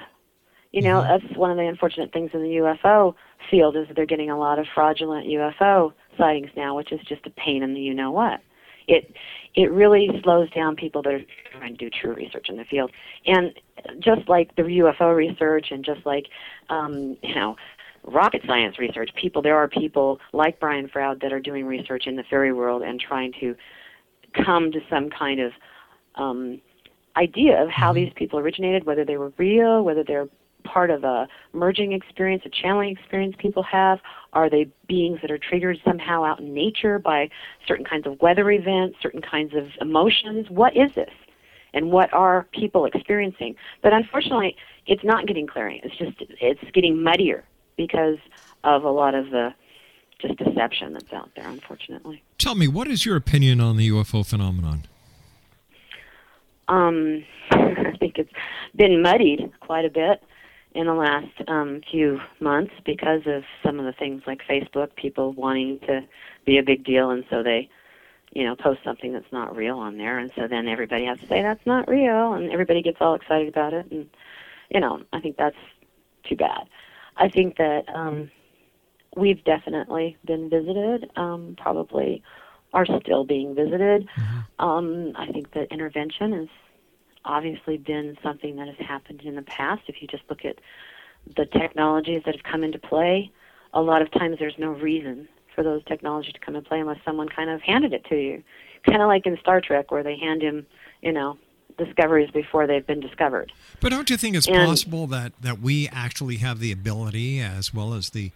You 0.71 0.81
know, 0.81 1.03
mm-hmm. 1.03 1.23
that's 1.27 1.37
one 1.37 1.51
of 1.51 1.57
the 1.57 1.67
unfortunate 1.67 2.11
things 2.11 2.31
in 2.33 2.41
the 2.41 2.55
UFO 2.55 3.13
field 3.51 3.77
is 3.77 3.87
that 3.89 3.95
they're 3.95 4.07
getting 4.07 4.31
a 4.31 4.39
lot 4.39 4.57
of 4.57 4.65
fraudulent 4.73 5.27
UFO 5.27 5.93
sightings 6.17 6.49
now, 6.57 6.75
which 6.75 6.91
is 6.91 6.99
just 7.07 7.27
a 7.27 7.31
pain 7.31 7.61
in 7.61 7.75
the 7.75 7.79
you 7.79 7.93
know 7.93 8.09
what. 8.09 8.39
It 8.87 9.13
it 9.55 9.71
really 9.71 10.09
slows 10.23 10.49
down 10.51 10.75
people 10.75 11.01
that 11.03 11.13
are 11.13 11.21
trying 11.51 11.77
to 11.77 11.77
do 11.77 11.89
true 11.89 12.13
research 12.13 12.47
in 12.49 12.57
the 12.57 12.63
field. 12.63 12.91
And 13.25 13.51
just 13.99 14.27
like 14.29 14.55
the 14.55 14.63
UFO 14.63 15.15
research 15.15 15.67
and 15.71 15.83
just 15.83 16.05
like 16.05 16.27
um, 16.69 17.17
you 17.21 17.35
know, 17.35 17.55
rocket 18.03 18.41
science 18.47 18.79
research, 18.79 19.09
people 19.15 19.41
there 19.41 19.55
are 19.55 19.67
people 19.67 20.19
like 20.33 20.59
Brian 20.59 20.87
Froud 20.87 21.21
that 21.21 21.33
are 21.33 21.39
doing 21.39 21.65
research 21.65 22.07
in 22.07 22.15
the 22.15 22.23
fairy 22.29 22.53
world 22.53 22.81
and 22.81 22.99
trying 22.99 23.33
to 23.39 23.55
come 24.45 24.71
to 24.71 24.79
some 24.89 25.09
kind 25.09 25.39
of 25.39 25.51
um, 26.15 26.61
idea 27.17 27.61
of 27.61 27.69
how 27.69 27.93
these 27.93 28.11
people 28.15 28.39
originated, 28.39 28.85
whether 28.85 29.03
they 29.05 29.17
were 29.17 29.33
real, 29.37 29.83
whether 29.83 30.03
they're 30.03 30.27
part 30.63 30.89
of 30.89 31.03
a 31.03 31.27
merging 31.53 31.93
experience, 31.93 32.43
a 32.45 32.49
channeling 32.49 32.89
experience 32.89 33.35
people 33.37 33.63
have. 33.63 33.99
Are 34.33 34.49
they 34.49 34.69
beings 34.87 35.19
that 35.21 35.31
are 35.31 35.37
triggered 35.37 35.79
somehow 35.83 36.23
out 36.23 36.39
in 36.39 36.53
nature 36.53 36.99
by 36.99 37.29
certain 37.67 37.85
kinds 37.85 38.07
of 38.07 38.19
weather 38.21 38.49
events, 38.51 38.97
certain 39.01 39.21
kinds 39.21 39.53
of 39.53 39.67
emotions? 39.79 40.49
What 40.49 40.75
is 40.75 40.93
this? 40.93 41.11
And 41.73 41.91
what 41.91 42.13
are 42.13 42.47
people 42.51 42.85
experiencing? 42.85 43.55
But 43.81 43.93
unfortunately, 43.93 44.55
it's 44.87 45.03
not 45.03 45.25
getting 45.25 45.47
clearer. 45.47 45.69
It's 45.83 45.95
just 45.97 46.17
it's 46.41 46.71
getting 46.73 47.01
muddier 47.01 47.43
because 47.77 48.17
of 48.63 48.83
a 48.83 48.89
lot 48.89 49.15
of 49.15 49.29
the 49.29 49.53
just 50.19 50.35
deception 50.37 50.93
that's 50.93 51.11
out 51.13 51.31
there, 51.35 51.47
unfortunately. 51.47 52.21
Tell 52.37 52.55
me, 52.55 52.67
what 52.67 52.87
is 52.87 53.05
your 53.05 53.15
opinion 53.15 53.61
on 53.61 53.77
the 53.77 53.89
UFO 53.89 54.25
phenomenon? 54.25 54.83
um, 56.71 57.23
I 57.51 57.95
think 57.99 58.17
it's 58.17 58.31
been 58.75 59.01
muddied 59.01 59.51
quite 59.59 59.85
a 59.85 59.89
bit 59.89 60.23
in 60.73 60.87
the 60.87 60.93
last 60.93 61.31
um, 61.47 61.81
few 61.89 62.19
months 62.39 62.73
because 62.85 63.21
of 63.25 63.43
some 63.63 63.79
of 63.79 63.85
the 63.85 63.91
things 63.93 64.23
like 64.25 64.41
Facebook, 64.47 64.95
people 64.95 65.33
wanting 65.33 65.79
to 65.81 66.01
be 66.45 66.57
a 66.57 66.63
big 66.63 66.83
deal, 66.83 67.09
and 67.11 67.25
so 67.29 67.43
they, 67.43 67.69
you 68.31 68.43
know, 68.43 68.55
post 68.55 68.79
something 68.83 69.11
that's 69.11 69.31
not 69.31 69.55
real 69.55 69.77
on 69.77 69.97
there, 69.97 70.17
and 70.17 70.31
so 70.35 70.47
then 70.47 70.67
everybody 70.67 71.05
has 71.05 71.19
to 71.19 71.27
say 71.27 71.41
that's 71.41 71.65
not 71.65 71.89
real, 71.89 72.33
and 72.33 72.51
everybody 72.51 72.81
gets 72.81 72.97
all 73.01 73.15
excited 73.15 73.47
about 73.47 73.73
it, 73.73 73.89
and 73.91 74.09
you 74.69 74.79
know, 74.79 75.01
I 75.11 75.19
think 75.19 75.37
that's 75.37 75.57
too 76.23 76.37
bad. 76.37 76.69
I 77.17 77.27
think 77.27 77.57
that 77.57 77.89
um, 77.93 78.31
we've 79.17 79.43
definitely 79.43 80.17
been 80.25 80.49
visited, 80.49 81.11
um, 81.17 81.55
probably 81.59 82.23
are 82.73 82.85
still 82.85 83.25
being 83.25 83.53
visited. 83.53 84.07
Um, 84.59 85.11
I 85.15 85.27
think 85.27 85.51
that 85.53 85.71
intervention 85.71 86.31
has 86.33 86.47
obviously 87.25 87.77
been 87.77 88.17
something 88.23 88.55
that 88.57 88.67
has 88.67 88.77
happened 88.85 89.21
in 89.21 89.35
the 89.35 89.41
past. 89.43 89.83
If 89.87 90.01
you 90.01 90.07
just 90.07 90.23
look 90.29 90.45
at 90.45 90.57
the 91.35 91.45
technologies 91.45 92.21
that 92.25 92.35
have 92.35 92.43
come 92.43 92.63
into 92.63 92.79
play, 92.79 93.31
a 93.73 93.81
lot 93.81 94.01
of 94.01 94.11
times 94.11 94.37
there's 94.39 94.57
no 94.57 94.69
reason 94.69 95.27
for 95.55 95.63
those 95.63 95.83
technologies 95.85 96.33
to 96.33 96.39
come 96.39 96.55
into 96.55 96.67
play 96.67 96.79
unless 96.79 96.99
someone 97.05 97.29
kind 97.29 97.49
of 97.49 97.61
handed 97.61 97.93
it 97.93 98.05
to 98.05 98.15
you. 98.15 98.43
Kind 98.85 99.01
of 99.01 99.07
like 99.07 99.25
in 99.25 99.37
Star 99.39 99.61
Trek 99.61 99.91
where 99.91 100.03
they 100.03 100.17
hand 100.17 100.41
him, 100.41 100.65
you 101.01 101.11
know, 101.11 101.37
discoveries 101.77 102.31
before 102.31 102.67
they've 102.67 102.85
been 102.85 102.99
discovered. 102.99 103.51
But 103.79 103.89
don't 103.89 104.09
you 104.09 104.17
think 104.17 104.35
it's 104.35 104.47
And- 104.47 104.55
possible 104.67 105.07
that, 105.07 105.33
that 105.41 105.59
we 105.59 105.87
actually 105.91 106.37
have 106.37 106.59
the 106.59 106.71
ability 106.71 107.39
as 107.39 107.73
well 107.73 107.93
as 107.93 108.09
the 108.11 108.31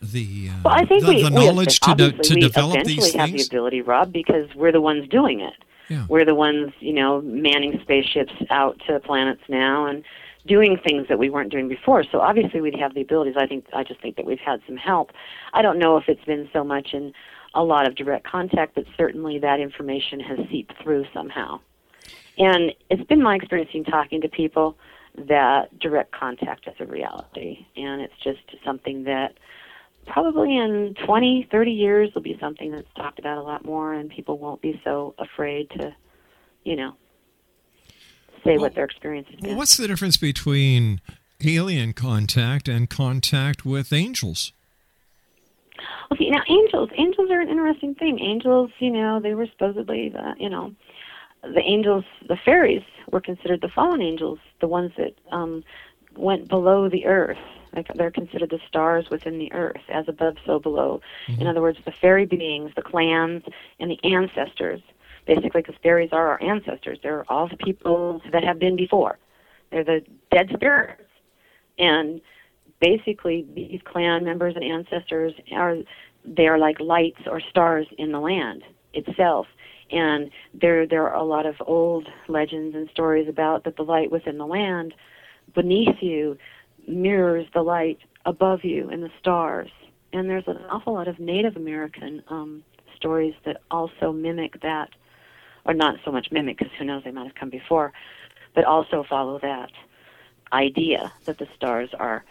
the 0.00 0.48
uh, 0.50 0.54
Well, 0.64 0.74
I 0.74 0.84
think 0.84 1.04
the, 1.04 1.08
we, 1.10 1.22
the 1.22 1.30
we 1.30 1.46
knowledge 1.46 1.78
to, 1.78 1.94
de- 1.94 2.10
to 2.10 2.34
we 2.34 2.40
develop 2.40 2.74
eventually 2.80 2.96
these 2.96 3.14
have 3.14 3.30
the 3.30 3.42
ability, 3.42 3.82
Rob, 3.82 4.12
because 4.12 4.52
we're 4.56 4.72
the 4.72 4.80
ones 4.80 5.08
doing 5.08 5.38
it. 5.40 5.54
Yeah. 5.88 6.06
We're 6.08 6.24
the 6.24 6.34
ones, 6.34 6.72
you 6.80 6.92
know, 6.92 7.20
manning 7.22 7.78
spaceships 7.82 8.32
out 8.50 8.80
to 8.86 9.00
planets 9.00 9.42
now 9.48 9.86
and 9.86 10.04
doing 10.46 10.78
things 10.78 11.06
that 11.08 11.18
we 11.18 11.30
weren't 11.30 11.50
doing 11.50 11.68
before. 11.68 12.04
So 12.10 12.20
obviously 12.20 12.60
we'd 12.60 12.78
have 12.78 12.94
the 12.94 13.02
abilities. 13.02 13.34
I 13.36 13.46
think 13.46 13.66
I 13.72 13.84
just 13.84 14.00
think 14.00 14.16
that 14.16 14.26
we've 14.26 14.40
had 14.40 14.60
some 14.66 14.76
help. 14.76 15.12
I 15.52 15.62
don't 15.62 15.78
know 15.78 15.96
if 15.96 16.08
it's 16.08 16.24
been 16.24 16.48
so 16.52 16.64
much 16.64 16.94
in 16.94 17.12
a 17.54 17.62
lot 17.62 17.86
of 17.86 17.94
direct 17.94 18.26
contact, 18.26 18.74
but 18.74 18.84
certainly 18.96 19.38
that 19.38 19.60
information 19.60 20.20
has 20.20 20.38
seeped 20.50 20.72
through 20.82 21.04
somehow. 21.12 21.60
And 22.38 22.72
it's 22.88 23.04
been 23.04 23.22
my 23.22 23.36
experience 23.36 23.70
in 23.74 23.84
talking 23.84 24.20
to 24.22 24.28
people 24.28 24.76
that 25.28 25.78
direct 25.78 26.12
contact 26.12 26.66
is 26.66 26.74
a 26.80 26.86
reality, 26.86 27.66
and 27.76 28.00
it's 28.00 28.16
just 28.24 28.40
something 28.64 29.04
that 29.04 29.34
probably 30.06 30.56
in 30.56 30.94
20, 31.06 31.48
30 31.50 31.70
years 31.70 32.10
will 32.14 32.22
be 32.22 32.36
something 32.40 32.72
that's 32.72 32.92
talked 32.96 33.18
about 33.18 33.38
a 33.38 33.42
lot 33.42 33.64
more, 33.64 33.94
and 33.94 34.10
people 34.10 34.38
won't 34.38 34.60
be 34.60 34.80
so 34.84 35.14
afraid 35.18 35.70
to, 35.70 35.94
you 36.64 36.76
know, 36.76 36.94
say 38.44 38.58
what 38.58 38.74
their 38.74 38.84
experience 38.84 39.28
has 39.30 39.40
been. 39.40 39.56
What's 39.56 39.76
the 39.76 39.86
difference 39.86 40.16
between 40.16 41.00
alien 41.44 41.92
contact 41.92 42.68
and 42.68 42.88
contact 42.88 43.64
with 43.64 43.92
angels? 43.92 44.52
Well, 46.10 46.18
see, 46.18 46.30
now 46.30 46.42
angels, 46.48 46.90
angels 46.96 47.30
are 47.30 47.40
an 47.40 47.48
interesting 47.48 47.94
thing. 47.94 48.20
Angels, 48.20 48.70
you 48.78 48.90
know, 48.90 49.20
they 49.20 49.34
were 49.34 49.46
supposedly 49.46 50.10
the, 50.10 50.34
you 50.38 50.50
know, 50.50 50.74
the 51.42 51.60
angels, 51.60 52.04
the 52.28 52.36
fairies 52.44 52.82
were 53.10 53.20
considered 53.20 53.60
the 53.60 53.68
fallen 53.68 54.02
angels, 54.02 54.38
the 54.60 54.68
ones 54.68 54.92
that 54.96 55.14
um, 55.30 55.64
went 56.16 56.48
below 56.48 56.88
the 56.88 57.06
earth. 57.06 57.38
They're 57.94 58.10
considered 58.10 58.50
the 58.50 58.60
stars 58.68 59.08
within 59.10 59.38
the 59.38 59.52
earth, 59.52 59.80
as 59.88 60.08
above, 60.08 60.36
so 60.44 60.58
below. 60.58 61.00
Mm-hmm. 61.26 61.40
In 61.40 61.46
other 61.46 61.62
words, 61.62 61.78
the 61.84 61.92
fairy 61.92 62.26
beings, 62.26 62.72
the 62.76 62.82
clans, 62.82 63.42
and 63.80 63.90
the 63.90 64.02
ancestors. 64.04 64.80
Basically, 65.24 65.62
because 65.62 65.76
fairies 65.82 66.10
are 66.12 66.28
our 66.28 66.42
ancestors. 66.42 66.98
They're 67.02 67.24
all 67.30 67.48
the 67.48 67.56
people 67.56 68.20
that 68.32 68.42
have 68.42 68.58
been 68.58 68.74
before. 68.74 69.18
They're 69.70 69.84
the 69.84 70.04
dead 70.32 70.50
spirits. 70.52 71.04
And 71.78 72.20
basically, 72.80 73.46
these 73.54 73.80
clan 73.84 74.24
members 74.24 74.56
and 74.56 74.64
ancestors 74.64 75.32
are 75.52 75.76
they 76.24 76.46
are 76.46 76.58
like 76.58 76.78
lights 76.80 77.20
or 77.26 77.40
stars 77.40 77.86
in 77.98 78.12
the 78.12 78.20
land 78.20 78.62
itself. 78.92 79.46
And 79.90 80.30
there 80.54 80.86
there 80.86 81.08
are 81.08 81.14
a 81.14 81.24
lot 81.24 81.46
of 81.46 81.56
old 81.60 82.08
legends 82.28 82.74
and 82.74 82.88
stories 82.90 83.28
about 83.28 83.64
that 83.64 83.76
the 83.76 83.84
light 83.84 84.10
within 84.10 84.38
the 84.38 84.46
land 84.46 84.94
beneath 85.54 86.02
you 86.02 86.36
mirrors 86.86 87.46
the 87.54 87.62
light 87.62 87.98
above 88.24 88.64
you 88.64 88.90
in 88.90 89.00
the 89.00 89.10
stars. 89.18 89.70
And 90.12 90.28
there's 90.28 90.46
an 90.46 90.58
awful 90.68 90.94
lot 90.94 91.08
of 91.08 91.18
Native 91.18 91.56
American 91.56 92.22
um, 92.28 92.62
stories 92.96 93.34
that 93.44 93.62
also 93.70 94.12
mimic 94.12 94.60
that, 94.60 94.90
or 95.64 95.74
not 95.74 95.96
so 96.04 96.12
much 96.12 96.30
mimic, 96.30 96.58
because 96.58 96.72
who 96.78 96.84
knows, 96.84 97.04
they 97.04 97.10
might 97.10 97.26
have 97.26 97.34
come 97.34 97.50
before, 97.50 97.92
but 98.54 98.64
also 98.64 99.04
follow 99.08 99.38
that 99.40 99.70
idea 100.52 101.12
that 101.24 101.38
the 101.38 101.48
stars 101.56 101.90
are 101.98 102.24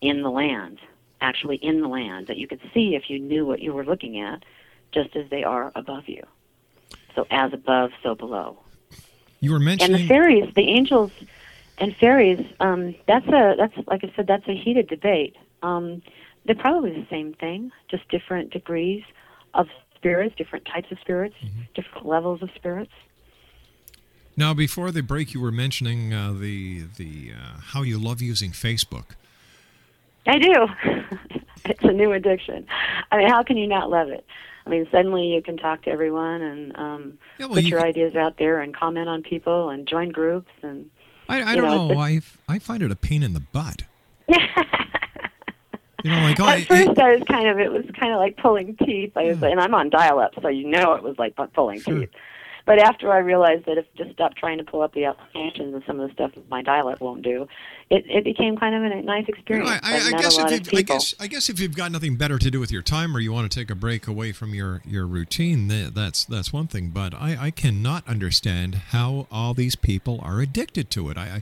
in 0.00 0.22
the 0.22 0.30
land, 0.30 0.80
actually 1.20 1.56
in 1.56 1.80
the 1.80 1.88
land, 1.88 2.26
that 2.26 2.36
you 2.36 2.48
could 2.48 2.60
see 2.74 2.96
if 2.96 3.08
you 3.08 3.18
knew 3.20 3.46
what 3.46 3.60
you 3.60 3.72
were 3.72 3.84
looking 3.84 4.18
at, 4.18 4.44
just 4.90 5.14
as 5.14 5.30
they 5.30 5.44
are 5.44 5.70
above 5.76 6.08
you. 6.08 6.22
So 7.14 7.26
as 7.30 7.52
above, 7.52 7.92
so 8.02 8.14
below. 8.14 8.58
You 9.40 9.52
were 9.52 9.56
And 9.56 9.64
mentioning 9.66 10.02
the 10.02 10.08
fairies, 10.08 10.54
the 10.54 10.68
angels 10.68 11.12
and 11.82 11.94
fairies, 11.96 12.40
um, 12.60 12.94
that's 13.06 13.26
a 13.26 13.54
that's 13.58 13.76
like 13.86 14.02
I 14.04 14.12
said, 14.16 14.26
that's 14.26 14.46
a 14.48 14.54
heated 14.56 14.86
debate. 14.88 15.34
Um, 15.62 16.00
they're 16.44 16.54
probably 16.66 16.90
the 16.92 17.06
same 17.10 17.34
thing, 17.34 17.70
just 17.90 18.08
different 18.08 18.50
degrees 18.50 19.02
of 19.54 19.66
spirits, 19.96 20.34
different 20.36 20.64
types 20.64 20.90
of 20.90 20.98
spirits, 21.00 21.34
different 21.74 22.06
levels 22.06 22.42
of 22.42 22.50
spirits. 22.54 22.92
now 24.36 24.52
before 24.54 24.90
the 24.90 25.02
break. 25.02 25.34
You 25.34 25.40
were 25.40 25.52
mentioning 25.52 26.12
uh, 26.14 26.32
the 26.32 26.84
the 26.96 27.32
uh, 27.38 27.60
how 27.72 27.82
you 27.82 27.98
love 27.98 28.20
using 28.22 28.50
Facebook. 28.52 29.08
I 30.26 30.38
do. 30.38 30.54
it's 31.64 31.82
a 31.84 31.92
new 31.92 32.12
addiction. 32.12 32.64
I 33.10 33.18
mean, 33.18 33.28
how 33.28 33.42
can 33.42 33.56
you 33.56 33.66
not 33.66 33.90
love 33.90 34.08
it? 34.08 34.24
I 34.64 34.70
mean, 34.70 34.86
suddenly 34.92 35.26
you 35.34 35.42
can 35.42 35.56
talk 35.56 35.82
to 35.82 35.90
everyone 35.90 36.40
and 36.42 36.76
um, 36.76 37.18
Yeah, 37.38 37.46
well, 37.46 37.54
put 37.56 37.64
you 37.64 37.70
your 37.70 37.80
can- 37.80 37.88
ideas 37.88 38.14
out 38.14 38.36
there 38.38 38.60
and 38.60 38.74
comment 38.74 39.08
on 39.08 39.22
people 39.22 39.70
and 39.70 39.86
join 39.86 40.10
groups 40.10 40.50
and. 40.62 40.88
I, 41.32 41.52
I 41.52 41.56
don't 41.56 41.64
know, 41.64 41.88
know. 41.88 41.98
I 41.98 42.20
I 42.48 42.58
find 42.58 42.82
it 42.82 42.90
a 42.90 42.96
pain 42.96 43.22
in 43.22 43.32
the 43.32 43.40
butt. 43.40 43.82
you 44.28 44.36
know, 46.10 46.20
like 46.22 46.40
oh, 46.40 46.48
At 46.48 46.60
it- 46.60 46.68
first, 46.68 46.98
I 46.98 47.14
was 47.14 47.22
kind 47.28 47.48
of 47.48 47.58
it 47.58 47.70
was 47.72 47.84
kind 47.98 48.12
of 48.12 48.18
like 48.18 48.36
pulling 48.36 48.76
teeth. 48.76 49.12
I 49.16 49.24
was, 49.24 49.38
Hmm. 49.38 49.44
and 49.44 49.60
I'm 49.60 49.74
on 49.74 49.90
dial-up, 49.90 50.32
so 50.42 50.48
you 50.48 50.68
know 50.68 50.94
it 50.94 51.02
was 51.02 51.16
like 51.18 51.34
pulling 51.54 51.80
teeth. 51.80 52.10
But 52.64 52.78
after 52.78 53.12
I 53.12 53.18
realized 53.18 53.66
that 53.66 53.78
if 53.78 53.86
just 53.96 54.12
stop 54.12 54.34
trying 54.34 54.58
to 54.58 54.64
pull 54.64 54.82
up 54.82 54.94
the 54.94 55.04
applications 55.04 55.74
and 55.74 55.82
some 55.86 55.98
of 55.98 56.08
the 56.08 56.14
stuff 56.14 56.32
that 56.34 56.48
my 56.48 56.62
dial-up 56.62 57.00
won't 57.00 57.22
do, 57.22 57.48
it 57.90 58.04
it 58.08 58.24
became 58.24 58.56
kind 58.56 58.74
of 58.74 58.82
a 58.84 59.02
nice 59.02 59.26
You 59.26 59.34
experience. 59.34 59.68
know, 59.68 59.78
I, 59.82 59.94
I, 59.94 59.96
I 59.96 60.20
guess 60.20 60.38
if 60.38 60.72
you, 60.72 60.78
I 60.78 60.82
guess 60.82 61.14
I 61.18 61.26
guess 61.26 61.48
if 61.48 61.58
you've 61.58 61.76
got 61.76 61.90
nothing 61.90 62.16
better 62.16 62.38
to 62.38 62.50
do 62.50 62.60
with 62.60 62.70
your 62.70 62.82
time, 62.82 63.16
or 63.16 63.20
you 63.20 63.32
want 63.32 63.50
to 63.50 63.58
take 63.58 63.70
a 63.70 63.74
break 63.74 64.06
away 64.06 64.32
from 64.32 64.54
your 64.54 64.80
your 64.84 65.06
routine, 65.06 65.68
th- 65.68 65.92
that's 65.92 66.24
that's 66.24 66.52
one 66.52 66.68
thing. 66.68 66.90
But 66.90 67.14
I, 67.14 67.36
I 67.40 67.50
cannot 67.50 68.06
understand 68.06 68.76
how 68.76 69.26
all 69.30 69.54
these 69.54 69.74
people 69.74 70.20
are 70.22 70.40
addicted 70.40 70.88
to 70.90 71.10
it. 71.10 71.18
I, 71.18 71.22
I 71.22 71.40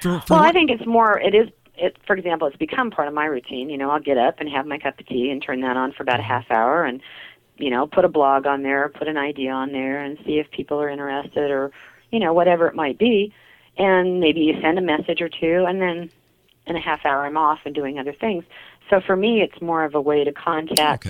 for, 0.00 0.20
for 0.20 0.34
Well, 0.34 0.42
I 0.42 0.52
think 0.52 0.70
it's 0.70 0.86
more. 0.86 1.18
It 1.18 1.34
is. 1.34 1.48
It, 1.80 1.96
for 2.08 2.16
example, 2.16 2.48
it's 2.48 2.56
become 2.56 2.90
part 2.90 3.06
of 3.06 3.14
my 3.14 3.26
routine. 3.26 3.70
You 3.70 3.78
know, 3.78 3.90
I'll 3.90 4.00
get 4.00 4.18
up 4.18 4.40
and 4.40 4.48
have 4.48 4.66
my 4.66 4.78
cup 4.78 4.98
of 4.98 5.06
tea 5.06 5.30
and 5.30 5.40
turn 5.40 5.60
that 5.60 5.76
on 5.76 5.92
for 5.92 6.02
about 6.02 6.18
a 6.18 6.24
half 6.24 6.50
hour, 6.50 6.84
and 6.84 7.00
you 7.58 7.70
know, 7.70 7.86
put 7.86 8.04
a 8.04 8.08
blog 8.08 8.46
on 8.46 8.62
there, 8.62 8.88
put 8.88 9.08
an 9.08 9.16
idea 9.16 9.52
on 9.52 9.72
there, 9.72 10.02
and 10.02 10.18
see 10.24 10.38
if 10.38 10.50
people 10.50 10.80
are 10.80 10.88
interested, 10.88 11.50
or 11.50 11.70
you 12.10 12.18
know, 12.18 12.32
whatever 12.32 12.66
it 12.66 12.74
might 12.74 12.98
be. 12.98 13.32
And 13.76 14.20
maybe 14.20 14.40
you 14.40 14.60
send 14.60 14.78
a 14.78 14.82
message 14.82 15.20
or 15.20 15.28
two, 15.28 15.64
and 15.68 15.80
then 15.80 16.10
in 16.66 16.76
a 16.76 16.80
half 16.80 17.04
hour, 17.04 17.24
I'm 17.24 17.36
off 17.36 17.60
and 17.64 17.74
doing 17.74 17.98
other 17.98 18.12
things. 18.12 18.44
So 18.90 19.00
for 19.00 19.16
me, 19.16 19.42
it's 19.42 19.60
more 19.60 19.84
of 19.84 19.94
a 19.94 20.00
way 20.00 20.24
to 20.24 20.32
contact 20.32 21.06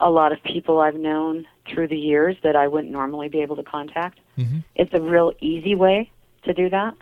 a 0.00 0.10
lot 0.10 0.32
of 0.32 0.42
people 0.42 0.80
I've 0.80 0.94
known 0.94 1.46
through 1.68 1.88
the 1.88 1.98
years 1.98 2.36
that 2.42 2.56
I 2.56 2.68
wouldn't 2.68 2.92
normally 2.92 3.28
be 3.28 3.42
able 3.42 3.56
to 3.56 3.64
contact 3.64 4.20
mm-hmm. 4.38 4.58
it's 4.74 4.94
a 4.94 5.00
real 5.00 5.32
easy 5.40 5.74
way 5.74 6.10
to 6.44 6.54
do 6.54 6.70
that. 6.70 6.94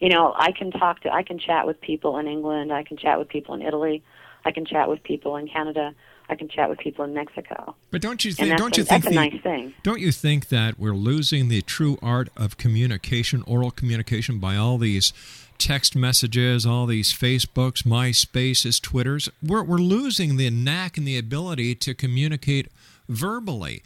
You 0.00 0.08
know, 0.08 0.34
I 0.36 0.50
can 0.52 0.72
talk 0.72 1.00
to, 1.02 1.12
I 1.12 1.22
can 1.22 1.38
chat 1.38 1.66
with 1.66 1.80
people 1.80 2.18
in 2.18 2.26
England, 2.26 2.72
I 2.72 2.82
can 2.82 2.96
chat 2.96 3.18
with 3.18 3.28
people 3.28 3.54
in 3.54 3.62
Italy, 3.62 4.02
I 4.44 4.50
can 4.50 4.66
chat 4.66 4.88
with 4.88 5.02
people 5.04 5.36
in 5.36 5.48
Canada, 5.48 5.94
I 6.32 6.34
can 6.34 6.48
chat 6.48 6.70
with 6.70 6.78
people 6.78 7.04
in 7.04 7.12
Mexico. 7.12 7.76
But 7.90 8.00
don't 8.00 8.24
you 8.24 8.32
think? 8.32 8.56
Don't 8.56 8.78
you 8.78 8.84
think 8.84 9.04
that's 9.04 9.14
the, 9.14 9.20
a 9.20 9.30
nice 9.30 9.42
thing? 9.42 9.74
Don't 9.82 10.00
you 10.00 10.10
think 10.10 10.48
that 10.48 10.78
we're 10.78 10.94
losing 10.94 11.48
the 11.48 11.60
true 11.60 11.98
art 12.02 12.30
of 12.38 12.56
communication, 12.56 13.42
oral 13.46 13.70
communication, 13.70 14.38
by 14.38 14.56
all 14.56 14.78
these 14.78 15.12
text 15.58 15.94
messages, 15.94 16.64
all 16.64 16.86
these 16.86 17.12
Facebooks, 17.12 17.82
MySpaces, 17.82 18.80
Twitters? 18.80 19.28
We're 19.42 19.62
we're 19.62 19.76
losing 19.76 20.38
the 20.38 20.48
knack 20.48 20.96
and 20.96 21.06
the 21.06 21.18
ability 21.18 21.74
to 21.74 21.92
communicate 21.92 22.68
verbally. 23.10 23.82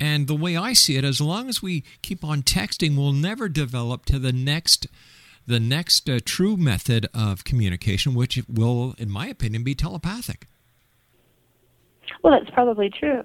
And 0.00 0.26
the 0.26 0.34
way 0.34 0.56
I 0.56 0.72
see 0.72 0.96
it, 0.96 1.04
as 1.04 1.20
long 1.20 1.48
as 1.48 1.62
we 1.62 1.84
keep 2.02 2.24
on 2.24 2.42
texting, 2.42 2.96
we'll 2.96 3.12
never 3.12 3.48
develop 3.48 4.04
to 4.06 4.18
the 4.18 4.32
next 4.32 4.88
the 5.46 5.60
next 5.60 6.10
uh, 6.10 6.18
true 6.24 6.56
method 6.56 7.06
of 7.14 7.44
communication, 7.44 8.14
which 8.14 8.42
will, 8.48 8.96
in 8.98 9.10
my 9.10 9.28
opinion, 9.28 9.62
be 9.62 9.76
telepathic. 9.76 10.48
Well, 12.22 12.38
that's 12.38 12.50
probably 12.50 12.90
true. 12.90 13.22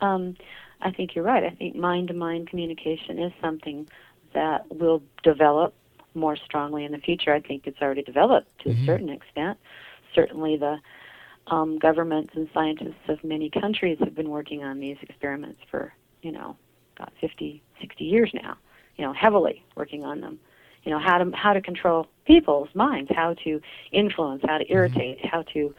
Um, 0.00 0.36
I 0.80 0.90
think 0.90 1.14
you're 1.14 1.24
right. 1.24 1.44
I 1.44 1.50
think 1.50 1.76
mind 1.76 2.08
to 2.08 2.14
mind 2.14 2.48
communication 2.48 3.18
is 3.18 3.32
something 3.40 3.88
that 4.34 4.64
will 4.70 5.02
develop 5.22 5.74
more 6.14 6.36
strongly 6.36 6.84
in 6.84 6.92
the 6.92 6.98
future. 6.98 7.32
I 7.32 7.40
think 7.40 7.66
it's 7.66 7.80
already 7.80 8.02
developed 8.02 8.58
to 8.60 8.70
Mhm. 8.70 8.82
a 8.82 8.86
certain 8.86 9.08
extent. 9.08 9.58
Certainly, 10.14 10.56
the 10.58 10.80
um, 11.48 11.78
governments 11.78 12.32
and 12.34 12.48
scientists 12.54 13.08
of 13.08 13.22
many 13.22 13.50
countries 13.50 13.98
have 14.00 14.14
been 14.14 14.30
working 14.30 14.64
on 14.64 14.80
these 14.80 14.96
experiments 15.02 15.60
for, 15.70 15.92
you 16.22 16.32
know, 16.32 16.56
about 16.96 17.12
50, 17.20 17.62
60 17.80 18.04
years 18.04 18.30
now, 18.34 18.56
you 18.96 19.04
know, 19.04 19.12
heavily 19.12 19.62
working 19.76 20.04
on 20.04 20.20
them. 20.20 20.38
You 20.84 20.92
know, 20.92 20.98
how 20.98 21.18
to, 21.18 21.30
how 21.34 21.52
to 21.54 21.60
control 21.60 22.06
people's 22.26 22.68
minds, 22.74 23.10
how 23.14 23.34
to 23.44 23.60
influence, 23.92 24.42
how 24.46 24.58
to 24.58 24.70
irritate, 24.70 25.24
how 25.24 25.42
to, 25.54 25.74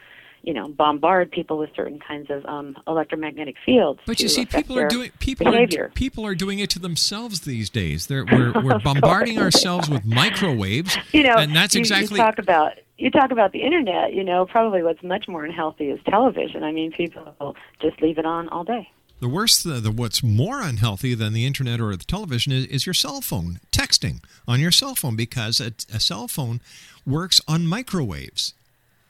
you 0.46 0.54
know, 0.54 0.68
bombard 0.70 1.32
people 1.32 1.58
with 1.58 1.70
certain 1.76 2.00
kinds 2.00 2.30
of 2.30 2.46
um, 2.46 2.78
electromagnetic 2.88 3.56
fields. 3.66 4.00
But 4.06 4.20
you 4.20 4.30
see, 4.30 4.46
people 4.46 4.78
are 4.78 4.88
doing 4.88 5.12
people 5.20 5.52
behavior. 5.52 5.86
are 5.86 5.90
people 5.90 6.26
are 6.26 6.36
doing 6.36 6.60
it 6.60 6.70
to 6.72 6.80
themselves 6.80 7.42
these 7.42 7.70
days. 7.70 8.08
They're, 8.08 8.26
we're 8.32 8.54
we're 8.62 8.80
bombarding 8.80 9.40
ourselves 9.40 9.90
with 9.90 10.06
microwaves, 10.06 10.96
you 11.12 11.24
know, 11.24 11.36
and 11.36 11.56
that's 11.56 11.76
you- 11.76 11.80
exactly 11.80 12.20
you 12.20 12.24
talk 12.26 12.38
about 12.38 12.74
you 12.98 13.10
talk 13.12 13.32
about 13.32 13.52
the 13.52 13.62
internet. 13.62 14.14
You 14.14 14.24
know, 14.24 14.46
probably 14.46 14.84
what's 14.84 15.04
much 15.04 15.28
more 15.28 15.44
unhealthy 15.44 15.86
is 15.86 16.00
television. 16.08 16.64
I 16.64 16.72
mean, 16.72 16.92
people 16.92 17.56
just 17.82 18.02
leave 18.02 18.18
it 18.18 18.26
on 18.26 18.48
all 18.50 18.64
day. 18.64 18.88
the 19.20 19.28
worst. 19.28 19.64
The, 19.64 19.80
the 19.82 19.92
what's 19.92 20.22
more 20.24 20.62
unhealthy 20.62 21.16
than 21.16 21.34
the 21.34 21.46
internet 21.46 21.82
or 21.82 21.96
the 21.96 22.04
television 22.06 22.52
is, 22.54 22.66
is 22.68 22.86
your 22.86 22.94
cell 22.94 23.20
phone 23.22 23.60
texting 23.72 24.22
on 24.48 24.60
your 24.60 24.72
cell 24.72 24.94
phone 24.96 25.16
because 25.16 25.60
a, 25.60 25.74
a 25.94 26.00
cell 26.00 26.28
phone 26.28 26.62
works 27.06 27.42
on 27.48 27.66
microwaves. 27.66 28.54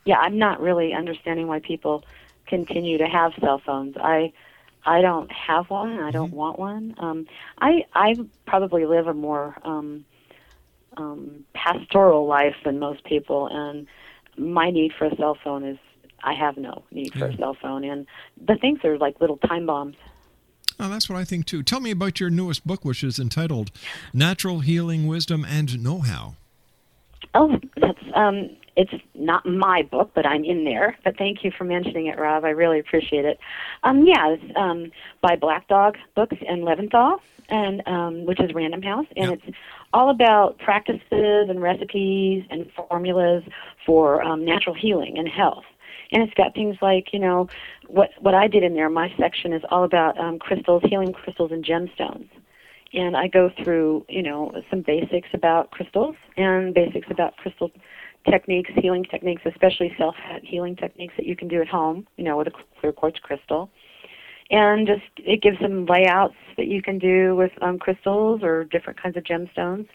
Yeah, 0.05 0.17
I'm 0.17 0.37
not 0.37 0.61
really 0.61 0.93
understanding 0.93 1.47
why 1.47 1.59
people 1.59 2.03
continue 2.47 2.97
to 2.99 3.07
have 3.07 3.33
cell 3.41 3.61
phones. 3.65 3.95
I 3.97 4.33
I 4.85 5.01
don't 5.01 5.31
have 5.31 5.69
one. 5.69 5.99
I 5.99 6.11
don't 6.11 6.31
want 6.31 6.59
one. 6.59 6.93
Um, 6.97 7.25
I 7.59 7.85
I 7.93 8.15
probably 8.45 8.85
live 8.85 9.07
a 9.07 9.13
more 9.13 9.57
um, 9.63 10.05
um, 10.95 11.43
pastoral 11.53 12.27
life 12.27 12.55
than 12.63 12.77
most 12.79 13.03
people, 13.03 13.47
and 13.51 13.87
my 14.37 14.69
need 14.69 14.93
for 14.97 15.05
a 15.05 15.15
cell 15.15 15.37
phone 15.43 15.63
is 15.63 15.77
I 16.23 16.33
have 16.33 16.57
no 16.57 16.83
need 16.91 17.13
for 17.13 17.27
a 17.27 17.37
cell 17.37 17.57
phone, 17.59 17.83
and 17.83 18.05
the 18.45 18.55
things 18.55 18.79
are 18.83 18.97
like 18.97 19.19
little 19.19 19.37
time 19.37 19.65
bombs. 19.65 19.95
Oh, 20.79 20.89
that's 20.89 21.09
what 21.09 21.17
I 21.17 21.23
think 21.23 21.45
too. 21.45 21.63
Tell 21.63 21.79
me 21.79 21.91
about 21.91 22.19
your 22.19 22.29
newest 22.29 22.67
book, 22.67 22.83
which 22.85 23.03
is 23.03 23.17
entitled 23.17 23.71
Natural 24.13 24.59
Healing 24.59 25.07
Wisdom 25.07 25.45
and 25.45 25.81
Know 25.81 25.99
How. 25.99 26.35
Oh, 27.33 27.57
that's 27.77 27.99
um, 28.13 28.49
it's 28.75 28.93
not 29.13 29.45
my 29.45 29.81
book, 29.83 30.11
but 30.13 30.25
I'm 30.25 30.43
in 30.43 30.65
there. 30.65 30.97
But 31.03 31.17
thank 31.17 31.43
you 31.43 31.51
for 31.51 31.63
mentioning 31.63 32.07
it, 32.07 32.19
Rob. 32.19 32.43
I 32.43 32.49
really 32.49 32.79
appreciate 32.79 33.25
it. 33.25 33.39
Um, 33.83 34.05
yeah, 34.05 34.29
it's 34.29 34.43
um, 34.55 34.91
by 35.21 35.35
Black 35.35 35.67
Dog 35.67 35.97
Books 36.15 36.37
and 36.47 36.63
Leventhal, 36.63 37.19
and 37.49 37.81
um, 37.87 38.25
which 38.25 38.39
is 38.39 38.53
Random 38.53 38.81
House, 38.81 39.07
and 39.15 39.31
it's 39.31 39.57
all 39.93 40.09
about 40.09 40.57
practices 40.59 41.01
and 41.11 41.61
recipes 41.61 42.43
and 42.49 42.69
formulas 42.71 43.43
for 43.85 44.21
um, 44.23 44.43
natural 44.43 44.75
healing 44.75 45.17
and 45.17 45.27
health. 45.27 45.63
And 46.11 46.21
it's 46.21 46.33
got 46.33 46.53
things 46.53 46.77
like, 46.81 47.13
you 47.13 47.19
know, 47.19 47.49
what 47.87 48.11
what 48.19 48.33
I 48.33 48.47
did 48.47 48.63
in 48.63 48.73
there. 48.73 48.89
My 48.89 49.13
section 49.17 49.53
is 49.53 49.63
all 49.69 49.83
about 49.83 50.19
um, 50.19 50.37
crystals, 50.37 50.83
healing 50.85 51.13
crystals, 51.13 51.51
and 51.51 51.63
gemstones 51.63 52.27
and 52.95 53.17
I 53.17 53.27
go 53.27 53.51
through, 53.61 54.05
you 54.07 54.23
know, 54.23 54.51
some 54.69 54.81
basics 54.81 55.27
about 55.33 55.71
crystals 55.71 56.15
and 56.37 56.73
basics 56.73 57.07
about 57.11 57.35
crystal 57.37 57.71
techniques, 58.29 58.71
healing 58.75 59.03
techniques, 59.03 59.41
especially 59.45 59.93
self 59.97 60.15
healing 60.43 60.75
techniques 60.75 61.13
that 61.17 61.25
you 61.25 61.35
can 61.35 61.47
do 61.47 61.61
at 61.61 61.67
home, 61.67 62.07
you 62.17 62.23
know, 62.23 62.37
with 62.37 62.47
a 62.47 62.51
clear 62.79 62.91
quartz 62.91 63.19
crystal. 63.19 63.69
And 64.51 64.85
just 64.85 65.01
it 65.17 65.41
gives 65.41 65.57
some 65.59 65.87
layouts 65.87 66.35
that 66.57 66.67
you 66.67 66.81
can 66.81 66.99
do 66.99 67.35
with 67.35 67.51
um, 67.63 67.79
crystals 67.79 68.43
or 68.43 68.65
different 68.65 69.01
kinds 69.01 69.17
of 69.17 69.23
gemstones, 69.23 69.87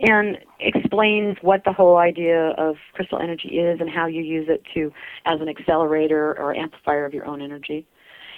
and 0.00 0.38
explains 0.60 1.36
what 1.42 1.64
the 1.64 1.72
whole 1.72 1.96
idea 1.96 2.50
of 2.50 2.76
crystal 2.94 3.18
energy 3.18 3.58
is 3.58 3.80
and 3.80 3.90
how 3.90 4.06
you 4.06 4.22
use 4.22 4.46
it 4.48 4.62
to 4.74 4.92
as 5.24 5.40
an 5.40 5.48
accelerator 5.48 6.38
or 6.38 6.54
amplifier 6.54 7.04
of 7.04 7.12
your 7.12 7.26
own 7.26 7.42
energy. 7.42 7.84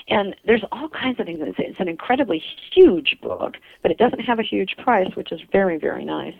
And 0.09 0.34
there's 0.47 0.64
all 0.72 0.88
kinds 0.88 1.20
of 1.20 1.26
things. 1.26 1.41
It's, 1.43 1.59
it's 1.59 1.78
an 1.78 1.88
incredibly 1.88 2.43
huge 2.74 3.18
book, 3.22 3.55
but 3.82 3.91
it 3.91 3.99
doesn't 3.99 4.20
have 4.20 4.38
a 4.38 4.43
huge 4.43 4.76
price, 4.82 5.14
which 5.14 5.30
is 5.30 5.41
very, 5.53 5.78
very 5.78 6.05
nice. 6.05 6.34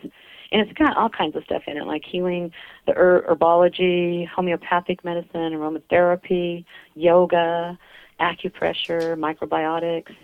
And 0.53 0.61
it's 0.63 0.77
got 0.77 0.97
all 0.97 1.09
kinds 1.09 1.37
of 1.37 1.45
stuff 1.45 1.63
in 1.67 1.77
it, 1.77 1.87
like 1.87 2.03
healing, 2.05 2.53
the 2.87 2.93
her- 2.93 3.25
herbology, 3.29 4.27
homeopathic 4.29 5.05
medicine, 5.05 5.53
aromatherapy, 5.53 6.65
yoga, 6.95 7.79
acupressure, 8.21 9.17
microbiotics, 9.17 10.15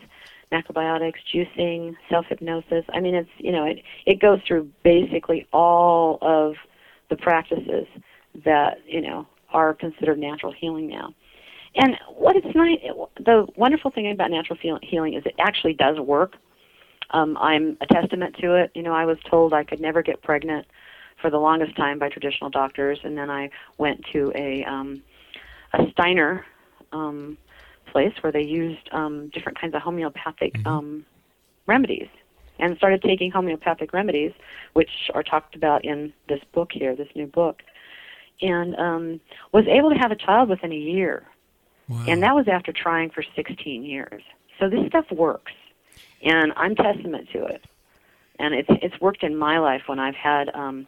macrobiotics, 0.52 1.14
juicing, 1.32 1.94
self 2.10 2.26
hypnosis. 2.28 2.84
I 2.92 3.00
mean, 3.00 3.14
it's 3.14 3.30
you 3.38 3.52
know, 3.52 3.64
it 3.64 3.78
it 4.04 4.20
goes 4.20 4.40
through 4.46 4.68
basically 4.82 5.46
all 5.52 6.18
of 6.22 6.54
the 7.08 7.16
practices 7.16 7.86
that 8.44 8.78
you 8.86 9.00
know 9.00 9.26
are 9.52 9.74
considered 9.74 10.18
natural 10.18 10.52
healing 10.52 10.88
now. 10.88 11.14
And 11.76 11.96
what 12.16 12.36
it's 12.36 12.46
nice, 12.54 12.78
the 13.22 13.46
wonderful 13.56 13.90
thing 13.90 14.10
about 14.10 14.30
natural 14.30 14.58
healing 14.82 15.14
is 15.14 15.24
it 15.26 15.34
actually 15.38 15.74
does 15.74 15.98
work. 16.00 16.36
Um, 17.10 17.36
I'm 17.40 17.76
a 17.80 17.86
testament 17.86 18.36
to 18.40 18.54
it. 18.54 18.70
You 18.74 18.82
know, 18.82 18.92
I 18.92 19.04
was 19.04 19.18
told 19.28 19.52
I 19.52 19.64
could 19.64 19.80
never 19.80 20.02
get 20.02 20.22
pregnant 20.22 20.66
for 21.20 21.30
the 21.30 21.38
longest 21.38 21.76
time 21.76 21.98
by 21.98 22.08
traditional 22.08 22.50
doctors, 22.50 22.98
and 23.02 23.16
then 23.16 23.30
I 23.30 23.50
went 23.78 24.04
to 24.12 24.32
a 24.34 24.64
um, 24.64 25.02
a 25.72 25.90
Steiner 25.92 26.44
um, 26.92 27.38
place 27.86 28.12
where 28.20 28.32
they 28.32 28.42
used 28.42 28.88
um, 28.92 29.28
different 29.28 29.58
kinds 29.60 29.74
of 29.74 29.82
homeopathic 29.82 30.54
um, 30.66 31.06
remedies, 31.66 32.08
and 32.58 32.76
started 32.76 33.02
taking 33.02 33.30
homeopathic 33.30 33.92
remedies, 33.92 34.32
which 34.74 35.10
are 35.14 35.22
talked 35.22 35.54
about 35.54 35.84
in 35.84 36.12
this 36.28 36.40
book 36.52 36.70
here, 36.72 36.94
this 36.94 37.08
new 37.14 37.26
book, 37.26 37.62
and 38.42 38.76
um, 38.76 39.20
was 39.52 39.64
able 39.68 39.90
to 39.90 39.96
have 39.96 40.10
a 40.10 40.16
child 40.16 40.48
within 40.48 40.72
a 40.72 40.76
year. 40.76 41.26
And 42.08 42.22
that 42.22 42.34
was 42.34 42.48
after 42.48 42.72
trying 42.72 43.10
for 43.10 43.22
16 43.36 43.84
years. 43.84 44.22
So 44.58 44.68
this 44.68 44.86
stuff 44.88 45.04
works, 45.12 45.52
and 46.22 46.52
I'm 46.56 46.74
testament 46.74 47.28
to 47.32 47.44
it. 47.46 47.64
And 48.38 48.54
it's 48.54 48.68
it's 48.82 49.00
worked 49.00 49.22
in 49.22 49.36
my 49.36 49.58
life 49.58 49.82
when 49.86 49.98
I've 49.98 50.14
had 50.14 50.54
um, 50.54 50.86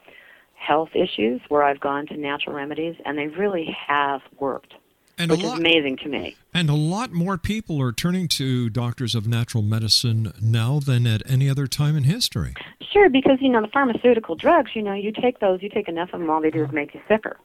health 0.54 0.90
issues 0.94 1.40
where 1.48 1.62
I've 1.62 1.80
gone 1.80 2.06
to 2.08 2.16
natural 2.16 2.54
remedies, 2.54 2.96
and 3.04 3.16
they 3.16 3.28
really 3.28 3.74
have 3.86 4.20
worked, 4.38 4.74
And 5.16 5.30
which 5.30 5.42
is 5.42 5.52
amazing 5.52 5.98
to 5.98 6.08
me. 6.08 6.36
And 6.52 6.68
a 6.68 6.74
lot 6.74 7.12
more 7.12 7.38
people 7.38 7.80
are 7.80 7.92
turning 7.92 8.28
to 8.28 8.68
doctors 8.68 9.14
of 9.14 9.26
natural 9.26 9.62
medicine 9.62 10.32
now 10.42 10.80
than 10.80 11.06
at 11.06 11.22
any 11.30 11.48
other 11.48 11.66
time 11.66 11.96
in 11.96 12.04
history. 12.04 12.54
Sure, 12.92 13.08
because 13.08 13.38
you 13.40 13.48
know 13.48 13.62
the 13.62 13.68
pharmaceutical 13.68 14.34
drugs. 14.34 14.72
You 14.74 14.82
know, 14.82 14.94
you 14.94 15.12
take 15.12 15.40
those, 15.40 15.62
you 15.62 15.68
take 15.68 15.88
enough 15.88 16.10
of 16.12 16.20
them, 16.20 16.28
all 16.28 16.42
they 16.42 16.50
do 16.50 16.64
is 16.64 16.72
make 16.72 16.94
you 16.94 17.00
sicker. 17.08 17.38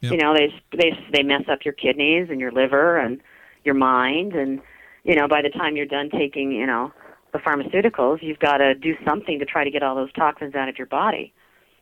Yep. 0.00 0.12
You 0.12 0.18
know, 0.18 0.34
they 0.34 0.52
they 0.76 0.92
they 1.12 1.22
mess 1.22 1.42
up 1.50 1.64
your 1.64 1.74
kidneys 1.74 2.28
and 2.30 2.40
your 2.40 2.52
liver 2.52 2.98
and 2.98 3.20
your 3.64 3.74
mind, 3.74 4.32
and 4.32 4.60
you 5.04 5.14
know, 5.14 5.28
by 5.28 5.42
the 5.42 5.50
time 5.50 5.76
you're 5.76 5.86
done 5.86 6.10
taking, 6.10 6.52
you 6.52 6.66
know, 6.66 6.92
the 7.32 7.38
pharmaceuticals, 7.38 8.22
you've 8.22 8.38
got 8.38 8.58
to 8.58 8.74
do 8.74 8.94
something 9.04 9.38
to 9.38 9.44
try 9.44 9.64
to 9.64 9.70
get 9.70 9.82
all 9.82 9.94
those 9.94 10.12
toxins 10.12 10.54
out 10.54 10.68
of 10.68 10.78
your 10.78 10.86
body. 10.86 11.32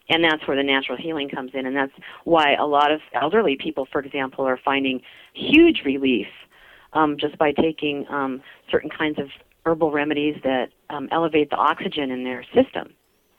And 0.08 0.22
that's 0.22 0.46
where 0.46 0.56
the 0.56 0.62
natural 0.62 0.96
healing 0.96 1.28
comes 1.28 1.50
in, 1.54 1.66
and 1.66 1.76
that's 1.76 1.92
why 2.24 2.54
a 2.54 2.66
lot 2.66 2.92
of 2.92 3.00
elderly 3.12 3.56
people, 3.56 3.88
for 3.90 4.00
example, 4.00 4.46
are 4.46 4.58
finding 4.64 5.00
huge 5.34 5.82
relief 5.84 6.28
um, 6.92 7.16
just 7.18 7.36
by 7.38 7.52
taking 7.52 8.06
um, 8.08 8.40
certain 8.70 8.88
kinds 8.88 9.18
of 9.18 9.26
herbal 9.64 9.90
remedies 9.90 10.36
that 10.44 10.70
um, 10.90 11.08
elevate 11.10 11.50
the 11.50 11.56
oxygen 11.56 12.12
in 12.12 12.22
their 12.22 12.44
system 12.54 12.94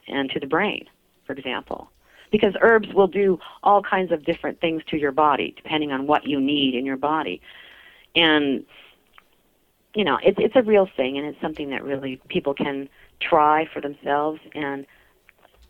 and 0.06 0.30
to 0.30 0.38
the 0.38 0.46
brain, 0.46 0.84
for 1.26 1.32
example. 1.32 1.90
Because 2.30 2.52
herbs 2.60 2.88
will 2.92 3.06
do 3.06 3.38
all 3.62 3.82
kinds 3.82 4.12
of 4.12 4.24
different 4.26 4.60
things 4.60 4.82
to 4.90 4.98
your 4.98 5.12
body 5.12 5.54
depending 5.56 5.92
on 5.92 6.06
what 6.06 6.26
you 6.26 6.38
need 6.38 6.74
in 6.74 6.84
your 6.84 6.98
body. 6.98 7.40
And 8.14 8.64
you 9.98 10.04
know, 10.04 10.16
it's 10.22 10.38
it's 10.40 10.54
a 10.54 10.62
real 10.62 10.88
thing 10.96 11.18
and 11.18 11.26
it's 11.26 11.40
something 11.40 11.70
that 11.70 11.82
really 11.82 12.20
people 12.28 12.54
can 12.54 12.88
try 13.20 13.66
for 13.72 13.80
themselves 13.80 14.40
and 14.54 14.86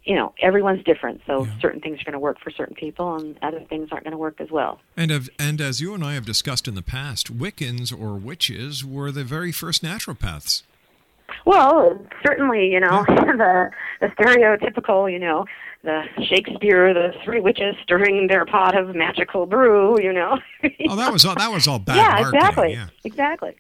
you 0.05 0.14
know, 0.14 0.33
everyone's 0.41 0.83
different, 0.85 1.20
so 1.26 1.47
certain 1.61 1.81
things 1.81 2.01
are 2.01 2.05
going 2.05 2.14
to 2.14 2.18
work 2.18 2.39
for 2.41 2.51
certain 2.51 2.74
people 2.74 3.16
and 3.16 3.37
other 3.43 3.61
things 3.68 3.89
aren't 3.93 4.05
going 4.05 4.12
to 4.12 4.18
work 4.18 4.41
as 4.41 4.51
well. 4.51 4.81
And 4.97 5.11
of, 5.11 5.29
and 5.39 5.61
as 5.61 5.83
you 5.83 5.93
and 5.93 6.03
I 6.03 6.14
have 6.14 6.24
discussed 6.24 6.66
in 6.66 6.74
the 6.74 6.83
past, 6.83 7.37
Wiccans 7.37 7.93
or 7.93 8.14
witches 8.14 8.83
were 8.85 9.12
the 9.12 9.22
very 9.24 9.53
first 9.53 9.83
naturopaths. 9.83 10.62
Well, 11.45 11.99
certainly, 12.26 12.70
you 12.70 12.81
know, 12.81 13.05
the 13.09 13.70
the 14.01 14.07
stereotypical, 14.09 15.12
you 15.12 15.18
know, 15.18 15.45
the 15.83 16.05
Shakespeare, 16.24 16.95
the 16.95 17.12
three 17.24 17.41
witches 17.41 17.74
stirring 17.83 18.29
their 18.29 18.47
pot 18.47 18.76
of 18.79 18.95
magical 18.95 19.45
brew, 19.47 20.01
you 20.01 20.12
know. 20.12 20.39
Oh, 20.89 20.97
that 20.97 21.12
was 21.12 21.24
all, 21.26 21.35
that 21.35 21.53
was 21.53 21.68
all 21.68 21.79
bad 21.79 21.97
yeah, 21.97 22.20
marketing. 22.20 22.35
exactly, 22.41 22.72
Yeah. 22.72 22.87
exactly, 23.05 23.57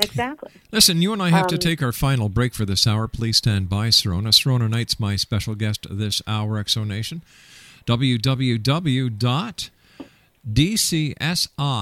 exactly. 0.00 0.50
Listen, 0.72 1.00
you 1.02 1.12
and 1.12 1.22
I 1.22 1.30
have 1.30 1.46
to 1.48 1.54
Um, 1.56 1.60
take 1.60 1.82
our 1.82 1.92
final 1.92 2.28
break 2.28 2.54
for 2.54 2.64
this 2.64 2.86
hour. 2.86 3.08
Please 3.08 3.36
stand 3.38 3.68
by, 3.68 3.88
Sirona. 3.88 4.28
Sirona 4.28 4.68
Knight's 4.68 4.98
my 5.00 5.16
special 5.16 5.54
guest 5.54 5.86
this 5.90 6.22
hour, 6.26 6.62
Exonation. 6.62 7.22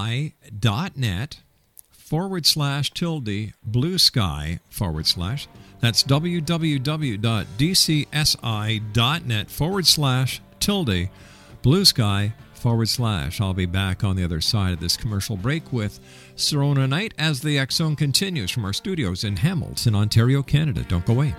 www.dcsi.net 0.05 1.37
forward 1.91 2.45
slash 2.45 2.91
tilde 2.91 3.53
blue 3.63 3.97
sky 3.97 4.59
forward 4.69 5.07
slash. 5.07 5.47
That's 5.79 6.03
www.dcsi.net 6.03 7.21
forward 9.51 9.87
slash 9.87 10.41
tilde 10.59 11.09
blue 11.61 11.85
sky 11.85 12.33
forward 12.57 12.89
slash. 12.89 13.39
I'll 13.39 13.53
be 13.53 13.65
back 13.65 14.03
on 14.03 14.15
the 14.15 14.23
other 14.23 14.41
side 14.41 14.73
of 14.73 14.79
this 14.79 14.97
commercial 14.97 15.37
break 15.37 15.71
with 15.71 15.99
Sirona 16.35 16.87
Knight 16.87 17.13
as 17.17 17.41
the 17.41 17.65
Zone 17.71 17.95
continues 17.95 18.51
from 18.51 18.65
our 18.65 18.73
studios 18.73 19.23
in 19.23 19.37
Hamilton, 19.37 19.95
Ontario, 19.95 20.43
Canada. 20.43 20.83
Don't 20.87 21.05
go 21.05 21.13
away. 21.13 21.35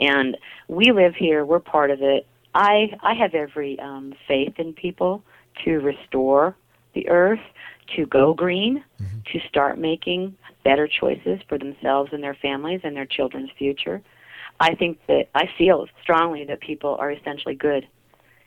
And 0.00 0.36
we 0.68 0.92
live 0.92 1.14
here; 1.16 1.44
we're 1.44 1.58
part 1.60 1.90
of 1.90 2.00
it. 2.00 2.26
I 2.54 2.96
I 3.02 3.14
have 3.14 3.34
every 3.34 3.78
um, 3.80 4.14
faith 4.28 4.54
in 4.58 4.72
people 4.72 5.24
to 5.64 5.78
restore 5.80 6.56
the 6.94 7.08
Earth, 7.08 7.40
to 7.96 8.06
go 8.06 8.34
green, 8.34 8.84
mm-hmm. 9.00 9.18
to 9.32 9.48
start 9.48 9.78
making 9.78 10.36
better 10.64 10.88
choices 10.88 11.40
for 11.48 11.58
themselves 11.58 12.10
and 12.12 12.22
their 12.22 12.34
families 12.34 12.80
and 12.84 12.96
their 12.96 13.06
children's 13.06 13.50
future. 13.58 14.02
I 14.60 14.74
think 14.74 14.98
that 15.08 15.28
I 15.34 15.48
feel 15.58 15.86
strongly 16.02 16.44
that 16.44 16.60
people 16.60 16.96
are 16.98 17.10
essentially 17.10 17.54
good. 17.54 17.86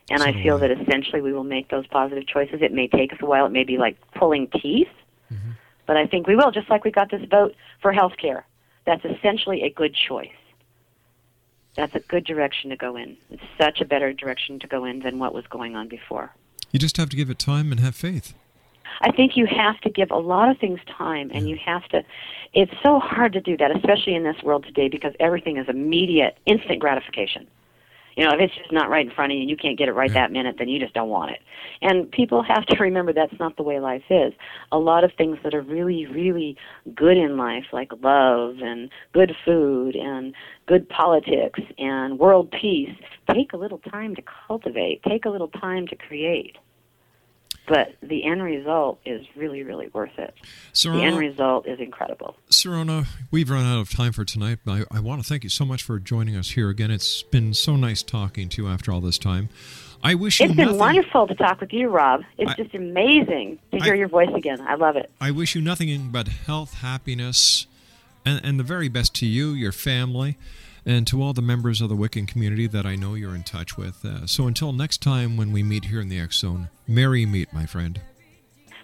And 0.09 0.23
I 0.23 0.31
feel 0.31 0.57
that 0.59 0.71
essentially 0.71 1.21
we 1.21 1.33
will 1.33 1.43
make 1.43 1.69
those 1.69 1.85
positive 1.87 2.25
choices. 2.25 2.61
It 2.61 2.71
may 2.71 2.87
take 2.87 3.11
us 3.11 3.19
a 3.21 3.25
while. 3.25 3.45
It 3.45 3.51
may 3.51 3.65
be 3.65 3.77
like 3.77 3.97
pulling 4.15 4.47
teeth. 4.47 4.87
Mm-hmm. 5.31 5.51
But 5.85 5.97
I 5.97 6.07
think 6.07 6.27
we 6.27 6.35
will, 6.37 6.51
just 6.51 6.69
like 6.69 6.85
we 6.85 6.91
got 6.91 7.11
this 7.11 7.23
vote 7.29 7.55
for 7.81 7.91
health 7.91 8.13
care. 8.17 8.45
That's 8.85 9.03
essentially 9.03 9.63
a 9.63 9.69
good 9.69 9.93
choice. 9.93 10.29
That's 11.75 11.93
a 11.93 11.99
good 11.99 12.25
direction 12.25 12.69
to 12.69 12.77
go 12.77 12.95
in. 12.95 13.17
It's 13.29 13.43
such 13.59 13.81
a 13.81 13.85
better 13.85 14.13
direction 14.13 14.59
to 14.59 14.67
go 14.67 14.85
in 14.85 14.99
than 14.99 15.19
what 15.19 15.33
was 15.33 15.45
going 15.47 15.75
on 15.75 15.89
before. 15.89 16.33
You 16.72 16.80
just 16.80 16.97
have 16.97 17.09
to 17.09 17.18
give 17.18 17.30
it 17.30 17.39
time 17.39 17.72
and 17.72 17.80
have 17.80 17.95
faith. 17.95 18.34
I 19.01 19.11
think 19.11 19.38
you 19.38 19.45
have 19.45 19.80
to 19.82 19.89
give 19.89 20.11
a 20.11 20.18
lot 20.18 20.49
of 20.49 20.57
things 20.57 20.80
time 20.97 21.30
and 21.34 21.47
you 21.47 21.57
have 21.63 21.88
to 21.89 22.03
it's 22.53 22.72
so 22.84 22.99
hard 22.99 23.34
to 23.34 23.41
do 23.41 23.57
that, 23.57 23.76
especially 23.76 24.15
in 24.15 24.24
this 24.24 24.41
world 24.41 24.65
today 24.65 24.88
because 24.88 25.13
everything 25.20 25.57
is 25.57 25.68
immediate, 25.70 26.38
instant 26.45 26.80
gratification. 26.80 27.47
You 28.18 28.26
know, 28.26 28.32
if 28.34 28.39
it's 28.39 28.55
just 28.55 28.72
not 28.72 28.89
right 28.89 29.05
in 29.05 29.13
front 29.13 29.32
of 29.32 29.36
you 29.36 29.41
and 29.41 29.49
you 29.49 29.55
can't 29.55 29.78
get 29.78 29.88
it 29.88 29.93
right 29.93 30.11
that 30.13 30.32
minute, 30.32 30.55
then 30.57 30.68
you 30.68 30.80
just 30.80 30.95
don't 30.95 31.09
want 31.09 31.32
it. 31.32 31.39
And 31.84 32.11
people 32.11 32.41
have 32.47 32.65
to 32.65 32.78
remember 32.82 33.13
that's 33.13 33.39
not 33.39 33.55
the 33.57 33.63
way 33.63 33.80
life 33.80 34.01
is. 34.09 34.34
A 34.72 34.80
lot 34.80 35.03
of 35.03 35.11
things 35.18 35.38
that 35.43 35.53
are 35.53 35.61
really, 35.61 36.07
really 36.07 36.57
good 36.95 37.15
in 37.15 37.38
life, 37.38 37.65
like 37.72 37.91
love 38.01 38.55
and 38.59 38.89
good 39.13 39.34
food 39.45 39.95
and 39.95 40.34
good 40.65 40.89
politics 40.89 41.59
and 41.78 42.18
world 42.18 42.51
peace, 42.59 42.89
take 43.32 43.53
a 43.53 43.57
little 43.57 43.78
time 43.78 44.15
to 44.15 44.24
cultivate, 44.47 45.03
take 45.03 45.26
a 45.26 45.30
little 45.30 45.49
time 45.49 45.86
to 45.88 45.95
create. 45.95 46.57
But 47.68 47.95
the 48.01 48.24
end 48.24 48.41
result 48.41 48.99
is 49.05 49.26
really, 49.36 49.61
really 49.63 49.89
worth 49.89 50.18
it. 50.18 50.34
So, 50.72 50.93
the 50.93 51.03
end 51.03 51.18
result 51.18 51.68
is 51.68 51.80
incredible. 51.82 52.38
Sirona, 52.49 53.07
we've 53.30 53.49
run 53.49 53.65
out 53.65 53.80
of 53.82 53.89
time 53.89 54.13
for 54.13 54.24
tonight. 54.24 54.59
I, 54.65 54.86
I 54.89 55.01
want 55.01 55.22
to 55.22 55.28
thank 55.28 55.43
you 55.43 55.49
so 55.49 55.65
much 55.65 55.84
for 55.84 55.99
joining 55.99 56.38
us 56.38 56.51
here 56.51 56.70
again. 56.70 56.91
It's 56.91 57.24
been 57.24 57.53
so 57.53 57.76
nice 57.76 58.03
talking 58.03 58.47
to 58.49 58.61
you 58.63 58.70
after 58.70 58.91
all 58.91 59.01
this 59.01 59.18
time. 59.18 59.49
I 60.01 60.15
wish 60.15 60.39
you 60.39 60.45
It's 60.45 60.55
been 60.55 60.65
nothing. 60.68 60.80
wonderful 60.80 61.28
to 61.28 61.36
talk 61.36 61.59
with 61.59 61.74
you, 61.74 61.89
Rob. 61.89 62.22
It's 62.38 62.51
I- 62.51 62.55
just 62.55 62.74
amazing 62.74 63.59
to 63.72 63.80
hear 63.84 63.95
I- 63.95 63.97
your 63.97 64.07
voice 64.07 64.30
again. 64.34 64.61
I 64.61 64.76
love 64.76 64.95
it. 64.95 65.11
I 65.20 65.32
wish 65.32 65.53
you 65.53 65.61
nothing 65.61 66.09
but 66.11 66.28
health, 66.30 66.76
happiness, 66.76 67.68
and, 68.26 68.39
and 68.45 68.59
the 68.59 68.63
very 68.63 68.88
best 68.88 69.13
to 69.15 69.26
you, 69.26 69.49
your 69.51 69.72
family, 69.74 70.38
and 70.88 71.05
to 71.05 71.21
all 71.21 71.33
the 71.33 71.41
members 71.41 71.81
of 71.81 71.89
the 71.89 71.95
Wiccan 71.95 72.27
community 72.27 72.65
that 72.65 72.85
I 72.85 72.95
know 72.95 73.13
you're 73.13 73.35
in 73.35 73.43
touch 73.43 73.77
with. 73.77 74.03
Uh, 74.05 74.25
so 74.25 74.47
until 74.47 74.71
next 74.71 75.01
time 75.01 75.35
when 75.35 75.51
we 75.51 75.61
meet 75.61 75.85
here 75.85 75.99
in 75.99 76.07
the 76.07 76.19
X 76.19 76.39
Zone, 76.39 76.69
merry 76.88 77.25
meet, 77.25 77.51
my 77.53 77.65
friend. 77.65 78.01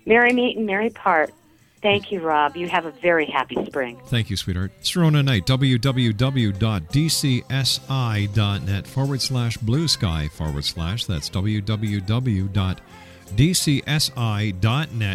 Merry 0.06 0.34
meet 0.34 0.58
and 0.58 0.66
merry 0.66 0.89
part. 0.89 1.34
Thank 1.82 2.12
you, 2.12 2.20
Rob. 2.22 2.58
You 2.58 2.68
have 2.68 2.86
a 2.86 2.91
very 2.91 3.26
happy 3.26 3.58
spring. 3.66 3.99
Thank 4.06 4.30
you, 4.30 4.38
sweetheart. 4.38 4.72
Sirona 4.82 5.24
Knight, 5.24 5.45
www.dcsi.net 5.45 5.78
forward 8.88 9.22
slash 9.22 9.58
blue 9.58 9.88
sky 9.88 10.28
forward 10.30 10.66
slash. 10.66 11.06
That's 11.06 11.30
www.dcsi.net 11.30 12.43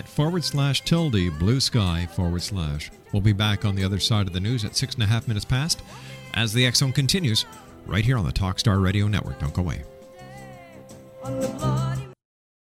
forward 0.09 0.45
slash 0.45 0.81
tilde 0.83 1.39
blue 1.39 1.61
sky 1.61 2.09
forward 2.13 2.43
slash. 2.43 2.91
We'll 3.13 3.23
be 3.23 3.33
back 3.33 3.65
on 3.65 3.75
the 3.75 3.85
other 3.85 3.99
side 3.99 4.27
of 4.27 4.35
the 4.35 4.41
news 4.41 4.67
at 4.67 4.77
six 4.77 4.95
and 4.95 5.03
a 5.03 5.07
half 5.07 5.27
minutes 5.27 5.47
past 5.47 5.83
as 6.39 6.53
the 6.53 6.71
Zone 6.71 6.93
continues 6.93 7.47
right 7.85 8.05
here 8.05 8.17
on 8.17 8.25
the 8.25 8.31
Talkstar 8.31 8.81
Radio 8.81 9.09
Network. 9.09 9.41
Don't 9.41 9.53
go 9.53 9.63
away. 9.63 9.83